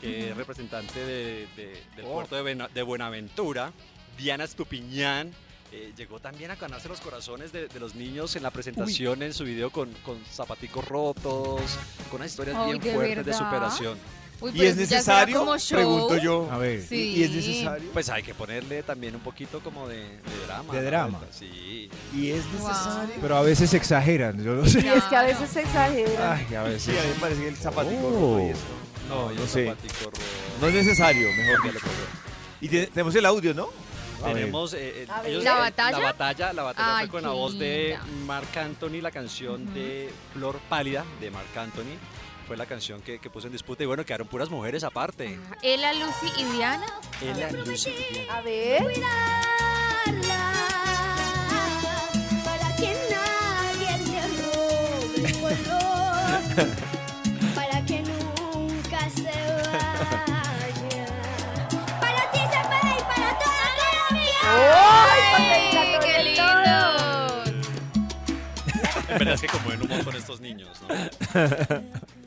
[0.00, 2.14] que es representante de- de- del Oh.
[2.14, 3.72] puerto de, Buena- de Buenaventura,
[4.16, 5.32] Diana Estupiñán.
[5.72, 9.34] eh, llegó también a ganarse los corazones de, de los niños en la presentación en
[9.34, 11.60] su video con, con zapaticos rotos,
[12.10, 13.98] con unas historias Ay, bien ¿de fuertes de superación.
[14.38, 15.46] Uy, ¿Y es necesario?
[15.70, 16.46] Pregunto yo.
[16.52, 16.82] A ver.
[16.86, 17.14] Sí.
[17.16, 17.90] ¿Y es necesario?
[17.92, 20.74] Pues hay que ponerle también un poquito como de, de drama.
[20.74, 21.20] De drama.
[21.30, 21.88] Sí.
[22.14, 23.14] ¿Y es necesario?
[23.20, 24.80] Pero a veces exageran, yo no sé.
[24.80, 26.34] Y es que a veces se exagera.
[26.34, 26.82] Ay, a veces.
[26.82, 28.10] Sí, a mí me parece que el zapatico Oh.
[28.10, 28.60] rojo y eso.
[29.08, 29.66] No, No, no el sé.
[29.68, 30.22] zapatico rojo.
[30.60, 31.86] No es necesario, mejor dicho.
[32.60, 33.68] Y te- tenemos el audio, ¿no?
[34.24, 35.98] Tenemos eh, eh, ellos- ¿La eh, batalla?
[35.98, 37.98] La batalla, la batalla Ay, fue con la voz de.
[38.26, 41.96] Marc Anthony, la canción de Flor Pálida de Marc Anthony.
[42.46, 45.38] Fue la canción que, que puso en disputa y bueno, quedaron puras mujeres aparte.
[45.62, 46.86] Ella, Lucy y Diana.
[47.20, 48.36] Ella, Lucy y Diana.
[48.36, 48.82] A ver.
[52.44, 56.68] Para que nadie le robe el color,
[65.36, 66.42] ¡Ay, ¡Ay, qué lindo!
[69.08, 70.88] En verdad es que conmueven un montón estos niños, ¿no?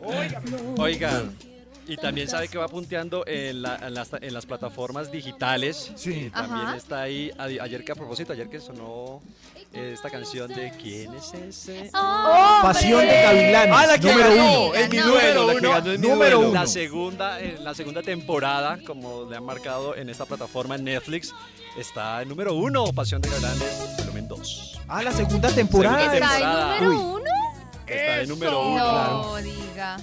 [0.84, 1.36] Oigan,
[1.88, 5.92] Y también sabe que va punteando en, la- en las, en las plataformas digitales.
[5.96, 6.30] Sí.
[6.34, 6.78] También Ajá.
[6.78, 7.32] está ahí.
[7.38, 9.22] a- Ayer que a propósito, ayer que sonó
[9.74, 11.90] eh, esta canción de ¿Quién es ese?
[11.92, 13.76] Pasión de Gavilanes.
[13.76, 14.76] Ah, la que número ganó uno.
[14.76, 16.50] en mi Número duelo, la que uno, ganó en mi número duelo.
[16.52, 16.60] uno.
[16.62, 21.34] La segunda, en la segunda temporada, como le han marcado en esta plataforma en Netflix,
[21.78, 24.80] está en número uno, Pasión de Gavilanes, volumen 2.
[24.88, 26.00] Ah, la segunda temporada.
[26.12, 26.80] Segunda ¿Está en temporada.
[26.82, 27.22] número Uy.
[27.22, 27.30] uno?
[27.88, 29.12] Está en número uno.
[29.24, 29.98] No, diga.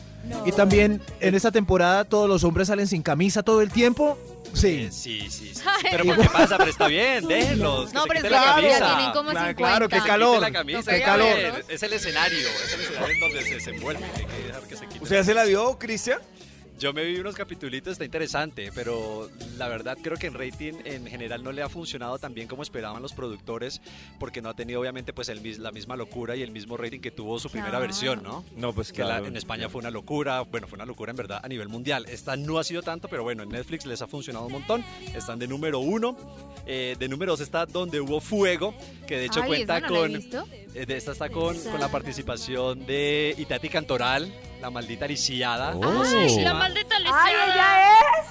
[0.44, 4.18] Y también en esta temporada todos los hombres salen sin camisa todo el tiempo.
[4.54, 4.88] Sí.
[4.90, 5.62] Sí, sí, sí.
[5.66, 5.84] Ay.
[5.90, 6.56] Pero ¿por qué pasa?
[6.56, 7.92] Pero está bien, déjenlos.
[7.92, 8.96] No, pero es que camisa.
[8.96, 9.54] tienen como Claro, 50.
[9.54, 10.34] claro, qué calor.
[10.38, 11.28] quiten la camisa, Qué calor.
[11.68, 14.04] Es el escenario, es el escenario en donde se desenvuelve.
[14.16, 14.84] Hay que dejar que se.
[14.86, 16.18] ¿Usted ya se la vio, Cristian?
[16.78, 21.06] Yo me vi unos capitulitos, está interesante, pero la verdad creo que en rating en
[21.06, 23.80] general no le ha funcionado tan bien como esperaban los productores,
[24.18, 27.10] porque no ha tenido obviamente pues el, la misma locura y el mismo rating que
[27.10, 27.86] tuvo su primera Claro.
[27.86, 28.44] versión, ¿no?
[28.56, 31.40] No, pues Que la- en España fue una locura, bueno, fue una locura en verdad
[31.42, 32.04] a nivel mundial.
[32.10, 34.84] Esta no ha sido tanto, pero bueno, en Netflix les ha funcionado un montón.
[35.14, 36.14] Están de número uno.
[36.66, 38.74] Eh, de número dos está Donde Hubo Fuego,
[39.06, 40.12] que de hecho Ay, cuenta no con...
[40.12, 40.44] visto.
[40.74, 45.70] eh, de esta está con, con la participación de Itati Cantoral, la maldita lisiada.
[45.72, 46.42] Ay, famosísima.
[46.42, 47.44] la maldita ¡Ay, lisiada.
[47.54, 48.26] ella es!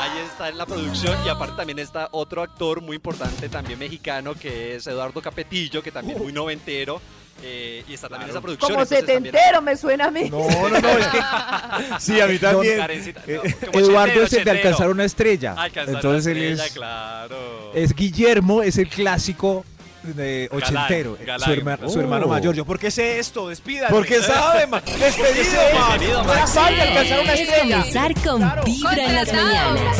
[0.00, 4.34] Ahí está en la producción y aparte también está otro actor muy importante, también mexicano,
[4.34, 7.00] que es Eduardo Capetillo, que también es muy noventero.
[7.42, 8.72] eh, y está también en esa producción.
[8.72, 10.30] Como también- setentero me suena a mí.
[10.30, 11.18] No, no, no, es que
[12.00, 12.78] Sí, a mí también.
[12.78, 14.50] Karencita, no, eh, Eduardo ochentero, es el de ochentero.
[14.56, 15.54] alcanzar una estrella.
[15.56, 17.72] Alcanzar Entonces una él estrella, es, claro.
[17.74, 19.66] es Guillermo, es el clásico
[20.14, 21.16] de ochentero.
[21.24, 21.40] galán.
[21.40, 22.28] Su, herma- su hermano Oh.
[22.30, 22.54] mayor.
[22.54, 23.48] Yo, ¿por qué sé esto?
[23.48, 23.90] Despídame.
[23.94, 24.80] Porque sabe, ma.
[24.98, 25.88] Despedido, ma.
[25.96, 26.50] Bienvenido, Era Max.
[26.52, 27.76] fácil alcanzar una Es estrella.
[27.78, 29.96] comenzar con Vibra en las mañanas.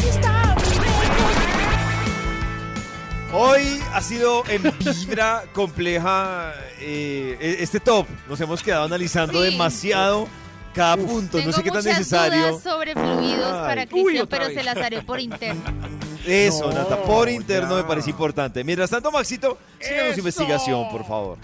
[3.32, 8.06] Hoy ha sido en vibra compleja eh, e- este top.
[8.28, 9.50] Nos hemos quedado analizando Sí.
[9.50, 10.26] demasiado
[10.74, 11.36] cada punto.
[11.38, 12.48] Tengo no sé qué tan muchas necesario.
[12.48, 13.66] dudas sobre fluidos Ay.
[13.68, 14.54] para Cristian, pero vez.
[14.54, 15.62] se las haré por interno.
[16.26, 17.76] Eso, No, Nata, por interno ya.
[17.82, 18.64] me parece importante.
[18.64, 21.38] Mientras tanto, Maxito, sigamos su investigación, por favor.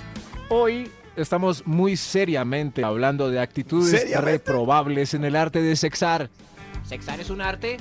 [0.48, 4.20] Hoy estamos muy seriamente hablando de actitudes ¿Seriamente?
[4.32, 6.28] reprobables en el arte de sexar.
[6.86, 7.78] ¿Sexar es un arte?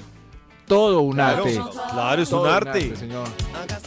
[0.68, 1.60] Todo un Claro, arte.
[1.91, 2.95] claro, es Todo un arte.
[2.95, 3.28] señor.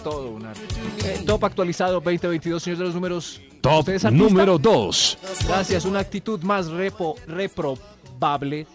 [0.03, 0.61] Todo un arte.
[1.05, 3.41] Eh, top actualizado 2022, señor de los números.
[3.63, 5.17] Top número 2.
[5.49, 5.87] Gracias.
[5.87, 8.67] Una actitud más repo- reprobable.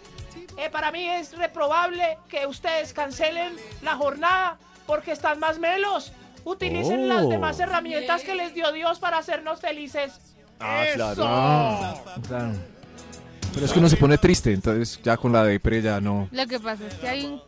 [0.60, 6.12] Eh, para mí es reprobable que ustedes cancelen la jornada porque están más melos.
[6.44, 7.30] Utilicen las Oh.
[7.30, 10.14] demás herramientas que les dio Dios para hacernos felices.
[10.60, 11.24] Ah, claro.
[11.26, 12.54] Ah, claro.
[13.54, 16.28] Pero es que uno se pone triste, entonces ya con la depre ya no.
[16.32, 17.42] Lo que pasa es que hay un...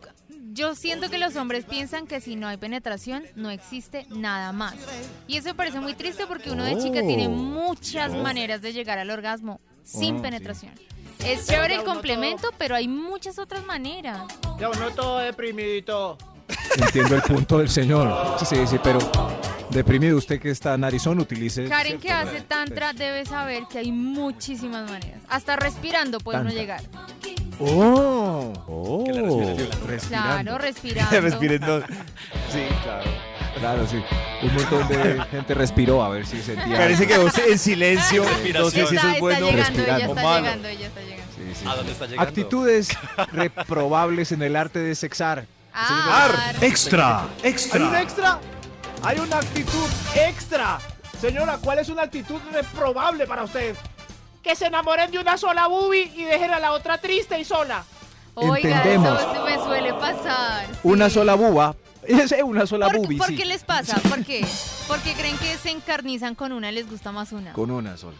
[0.54, 4.74] Yo siento que los hombres piensan que si no hay penetración, no existe nada más.
[5.26, 8.98] Y eso me parece muy triste porque uno de chica tiene muchas maneras de llegar
[8.98, 10.22] al orgasmo sin Oh, sí.
[10.22, 10.72] penetración.
[11.24, 14.22] Es chévere el complemento, pero hay muchas otras maneras.
[14.58, 16.18] Ya uno todo deprimidito.
[16.76, 18.36] Entiendo el punto del señor.
[18.38, 18.98] Sí, sí, sí, pero
[19.70, 21.68] deprimido usted que está narizón, utilice.
[21.68, 25.22] Karen que hace tantra debe saber que hay muchísimas maneras.
[25.28, 26.60] Hasta respirando puede uno Tantra.
[26.60, 26.82] llegar.
[27.60, 30.08] Oh, oh, respiración.
[30.08, 31.20] Claro, respirando.
[31.20, 31.20] respirando.
[31.20, 31.78] Respiren, no.
[32.52, 33.31] Sí, claro.
[33.58, 34.02] Claro, sí.
[34.42, 36.76] Un montón de gente respiró a ver si sentía.
[36.78, 38.24] Karen se quedó en silencio.
[38.54, 40.38] No sé si eso es bueno está llegando, ella está malo.
[40.44, 41.32] llegando, ella está llegando.
[41.36, 41.64] Sí, sí.
[41.68, 42.28] ¿A dónde está llegando?
[42.28, 42.88] Actitudes
[43.32, 45.46] reprobables en el arte de sexar.
[45.74, 48.00] Ah, Extra, ¿Hay un extra.
[48.02, 48.38] extra?
[49.02, 50.78] Hay una actitud extra.
[51.20, 53.74] Señora, ¿cuál es una actitud reprobable para usted?
[54.42, 57.84] Que se enamoren de una sola boobie y dejen a la otra triste y sola.
[58.34, 59.20] Oiga, Entendemos.
[59.20, 60.66] eso me suele pasar.
[60.82, 61.14] Una sí.
[61.14, 61.74] sola buba.
[62.06, 63.36] Es una sola ¿Por, bubi, por sí.
[63.36, 63.96] qué les pasa?
[64.08, 64.44] ¿Por qué?
[64.88, 67.52] Porque creen que se encarnizan con una y les gusta más una.
[67.52, 68.16] Con una sola.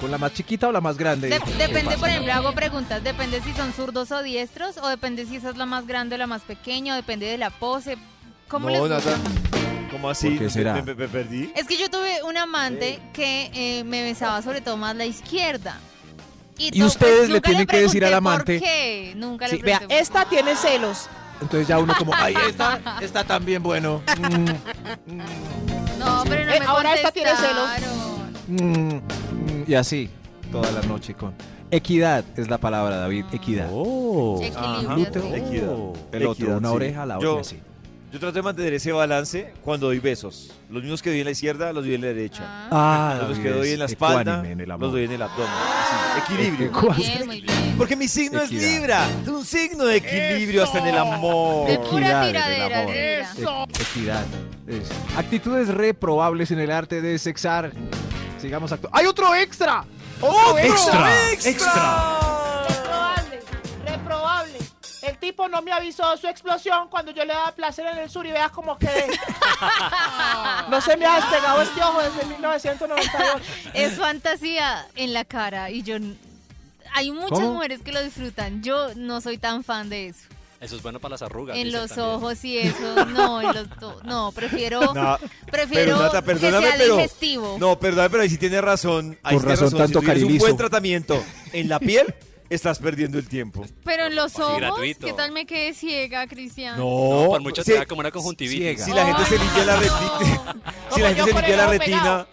[0.00, 1.28] ¿Con la más chiquita o la más grande?
[1.28, 3.02] De- ¿Qué depende, por ejemplo, hago preguntas.
[3.04, 6.18] Depende si son zurdos o diestros, o depende si esa es la más grande o
[6.18, 7.96] la más pequeña, o depende de la pose.
[8.48, 9.22] ¿Cómo les No, gusta Nata.
[9.22, 9.90] más?
[9.92, 10.30] ¿Cómo así?
[10.30, 10.74] ¿Por qué será?
[10.74, 11.52] Me, me- me perdí.
[11.54, 15.78] Es que yo tuve un amante que eh, me besaba sobre todo más la izquierda.
[16.58, 19.12] Y to- pues, ustedes le nunca tienen que decir al amante- ¿Por qué?
[19.16, 20.00] Nunca Sí, le vea, pregunté.
[20.02, 21.08] Esta tiene celos.
[21.40, 24.02] Entonces ya uno como, ay, está, está también bueno.
[24.18, 24.44] Mm,
[25.98, 27.68] No, pero no Eh, me ahora esta tiene celos.
[28.48, 30.10] mm, mm, y así,
[30.52, 31.34] toda la noche con...
[31.70, 33.66] Equidad es la palabra, David, equidad.
[33.68, 35.22] Equilibrio, Glúteo.
[35.22, 35.28] sí.
[35.34, 35.72] Equidad.
[36.12, 36.74] El otro, Equidad, una sí.
[36.76, 37.60] oreja, la Yo- otra, así.
[38.14, 40.52] Yo trato de mantener ese balance cuando doy besos.
[40.70, 42.44] Los mismos que doy en la izquierda, los doy en la derecha.
[42.70, 45.50] Ah, los David que doy en la espalda, en el los doy en el abdomen.
[45.50, 46.70] Así, equilibrio.
[46.70, 47.74] Muy bien, muy bien.
[47.76, 48.52] Porque mi signo es.
[48.52, 49.04] Libra.
[49.20, 51.66] Es un signo de equilibrio hasta en el amor.
[51.66, 52.94] De pura tiradera, amor.
[52.94, 53.64] Libra.
[53.64, 54.24] E- Equidad.
[54.68, 57.72] Es- Actitudes reprobables en el arte de sexar.
[58.40, 58.96] Sigamos actuando.
[58.96, 59.84] ¡Hay otro extra!
[60.20, 61.50] ¡Otro Extra, extra.
[61.72, 62.33] Reprobable.
[65.06, 65.18] Reprobable.
[65.20, 68.32] tipo no me avisó su explosión cuando yo le daba placer en el sur y
[68.32, 69.06] veas cómo quedé.
[70.70, 73.40] no se me ha despegado este ojo desde 1998.
[73.74, 75.96] Es fantasía en la cara y yo...
[76.96, 77.54] Hay muchas ¿Cómo?
[77.54, 78.62] mujeres que lo disfrutan.
[78.62, 80.28] Yo no soy tan fan de eso.
[80.64, 81.58] Eso es bueno para las arrugas.
[81.58, 82.08] En los también.
[82.08, 83.66] ojos y eso, no, en los
[84.04, 85.18] no, prefiero, No,
[85.50, 87.56] prefiero pero, Nata, que sea pero, digestivo.
[87.60, 89.18] No, perdóname, pero ahí sí tiene razón.
[89.22, 92.14] Ahí Con sí tiene razón, tanto si tienes un buen tratamiento en la piel,
[92.50, 93.64] estás perdiendo el tiempo.
[93.84, 95.06] Pero en los ojos, gratuito.
[95.06, 96.76] ¿qué tal me quede ciega, Cristian?
[96.78, 98.84] No, No, por mucho te da como una conjuntivitis.
[98.84, 100.56] Si la gente se limpia la retina,
[100.94, 102.28] si la gente se limpia el la retina, pegado.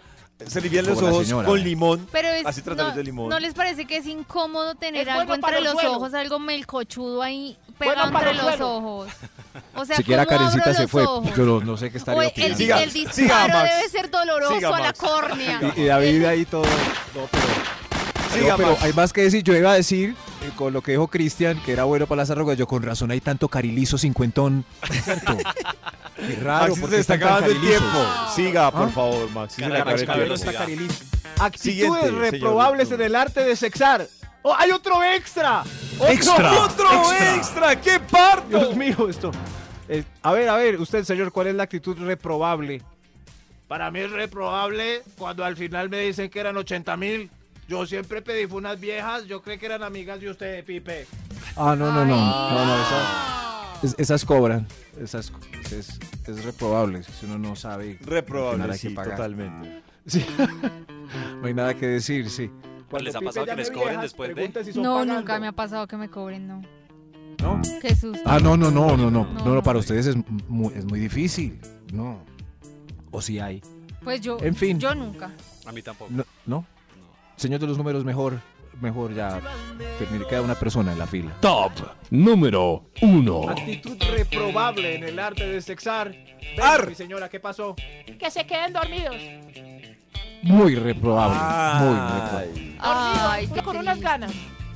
[0.50, 1.48] se limpian los ojos señora.
[1.48, 3.28] con limón, Pero es, así tratamiento no, de limón.
[3.28, 5.92] ¿no les parece que es incómodo tener Es algo bueno entre el los suelo.
[5.96, 8.76] ojos, algo melcochudo ahí Bueno pegado para entre el los suelo.
[8.76, 9.08] ojos?
[9.74, 11.02] O sea, Siquiera ¿cómo abro Karencita se fue.
[11.04, 11.30] ojos?
[11.36, 12.56] Yo no, sé qué estaría el, opinando.
[12.56, 13.70] Siga, el siga, disparo Max.
[13.76, 15.60] debe ser doloroso Siga, a la córnea.
[15.76, 16.62] Y, y David ahí todo.
[16.62, 17.44] No, pero,
[18.32, 18.82] Siga, no, pero Max.
[18.82, 19.42] hay más que decir.
[19.42, 22.30] Yo iba a decir, eh, con lo que dijo Cristian, que era bueno para las
[22.30, 22.56] arrugas.
[22.58, 24.64] Yo con razón hay tanto carilizo cincuentón.
[25.04, 25.36] ¿Cierto?
[26.16, 27.98] Qué raro, Max, porque se está acabando el tiempo.
[28.34, 28.88] Siga, por ¿Ah?
[28.88, 29.56] favor, Max.
[29.58, 34.06] Actitudes Siguiente, reprobables en el arte de sexar.
[34.42, 35.62] ¡Oh, hay otro extra!
[35.98, 36.64] ¡Otro Extra.
[36.64, 36.88] ¡Otro
[37.36, 37.80] extra!
[37.80, 38.58] ¡Qué parto!
[38.58, 39.30] Dios mío, esto.
[39.88, 42.82] Eh, a ver, a ver, usted, señor, ¿cuál es la actitud reprobable?
[43.68, 47.30] Para mí es reprobable cuando al final me dicen que eran 80 mil.
[47.68, 51.06] Yo siempre pedí fue unas viejas, yo creí que eran amigas de usted, Pipe.
[51.56, 52.16] Ah, no, no, no.
[52.16, 54.66] No, no, esas, es- esas cobran.
[55.00, 55.32] Esas,
[55.70, 57.02] es, es reprobable.
[57.02, 57.98] Si uno no sabe.
[58.02, 59.16] Reprobable, que sí, pagar.
[59.16, 59.82] totalmente.
[60.06, 60.24] Sí.
[61.40, 62.50] no hay nada que decir, sí.
[62.90, 64.34] Pues ¿Les ha Pipe pasado que llame les cobren viejas, después de...?
[64.34, 65.14] pregunte si son No, pagando.
[65.14, 66.62] nunca me ha pasado que me cobren, no.
[67.40, 67.60] ¿No?
[67.80, 68.22] Qué susto.
[68.26, 69.24] Ah, no, no, no, no, no.
[69.24, 69.62] No, No, no.
[69.62, 70.16] para ustedes es
[70.48, 71.58] muy, es muy difícil.
[71.92, 72.22] No.
[73.10, 73.62] O si hay.
[74.04, 74.78] Pues yo, En fin.
[74.78, 75.30] yo nunca.
[75.64, 76.10] A mí tampoco.
[76.12, 76.24] No.
[76.44, 76.66] ¿no?
[77.36, 78.40] Señor de los números, mejor,
[78.80, 79.40] mejor ya.
[79.98, 81.32] termine- Queda una persona en la fila.
[81.40, 81.72] Top
[82.10, 83.48] número 1.
[83.50, 86.08] Actitud reprobable en el arte de sexar.
[86.10, 86.88] Venga, Ar.
[86.88, 87.74] mi señora, ¿qué pasó?
[88.18, 89.16] Que se queden dormidos.
[90.42, 91.84] Muy reprobable.
[91.84, 92.76] Muy reprobable.
[92.80, 94.10] Ay, qué con unas triste.
[94.10, 94.32] ganas.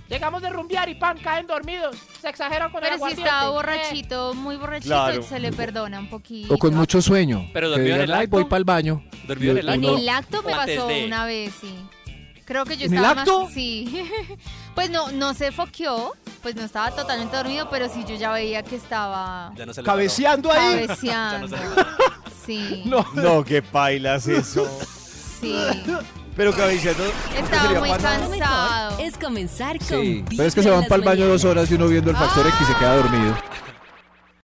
[0.09, 1.96] Llegamos de rumbear y pan, caen dormidos.
[2.20, 3.28] Se exageran con el Pero si aguardiente.
[3.28, 5.22] estaba Eh, borrachito, muy borrachito, Claro.
[5.24, 6.54] se le perdona un poquito.
[6.54, 7.48] O con mucho sueño.
[7.52, 8.36] Pero Que dormido en digan, el "Ay, acto".
[8.36, 9.02] voy para el baño.
[9.26, 9.88] ¿Dormido en el Y acto?
[9.88, 11.07] uno- El acto me antes pasó de.
[11.07, 11.74] una vez, sí.
[12.47, 13.44] Creo que yo ¿En el estaba acto?
[13.44, 13.53] más...
[13.53, 14.09] Sí.
[14.74, 18.62] pues no, no se foqueó, pues no estaba totalmente dormido, pero sí yo ya veía
[18.62, 20.86] que estaba Ya no se le Cabeceando ahí.
[20.86, 21.49] cabeceando.
[21.49, 21.86] Ya no se le
[22.47, 23.05] Sí, No.
[23.14, 24.66] No, qué pailas eso.
[25.40, 25.55] sí.
[26.36, 27.03] Pero cabeceando.
[27.36, 28.30] Estaba sería muy Lo cansado.
[28.30, 31.70] mejor es comenzar con Sí, pero es que se van para el baño dos horas
[31.70, 33.36] y uno viendo el factor X se queda dormido.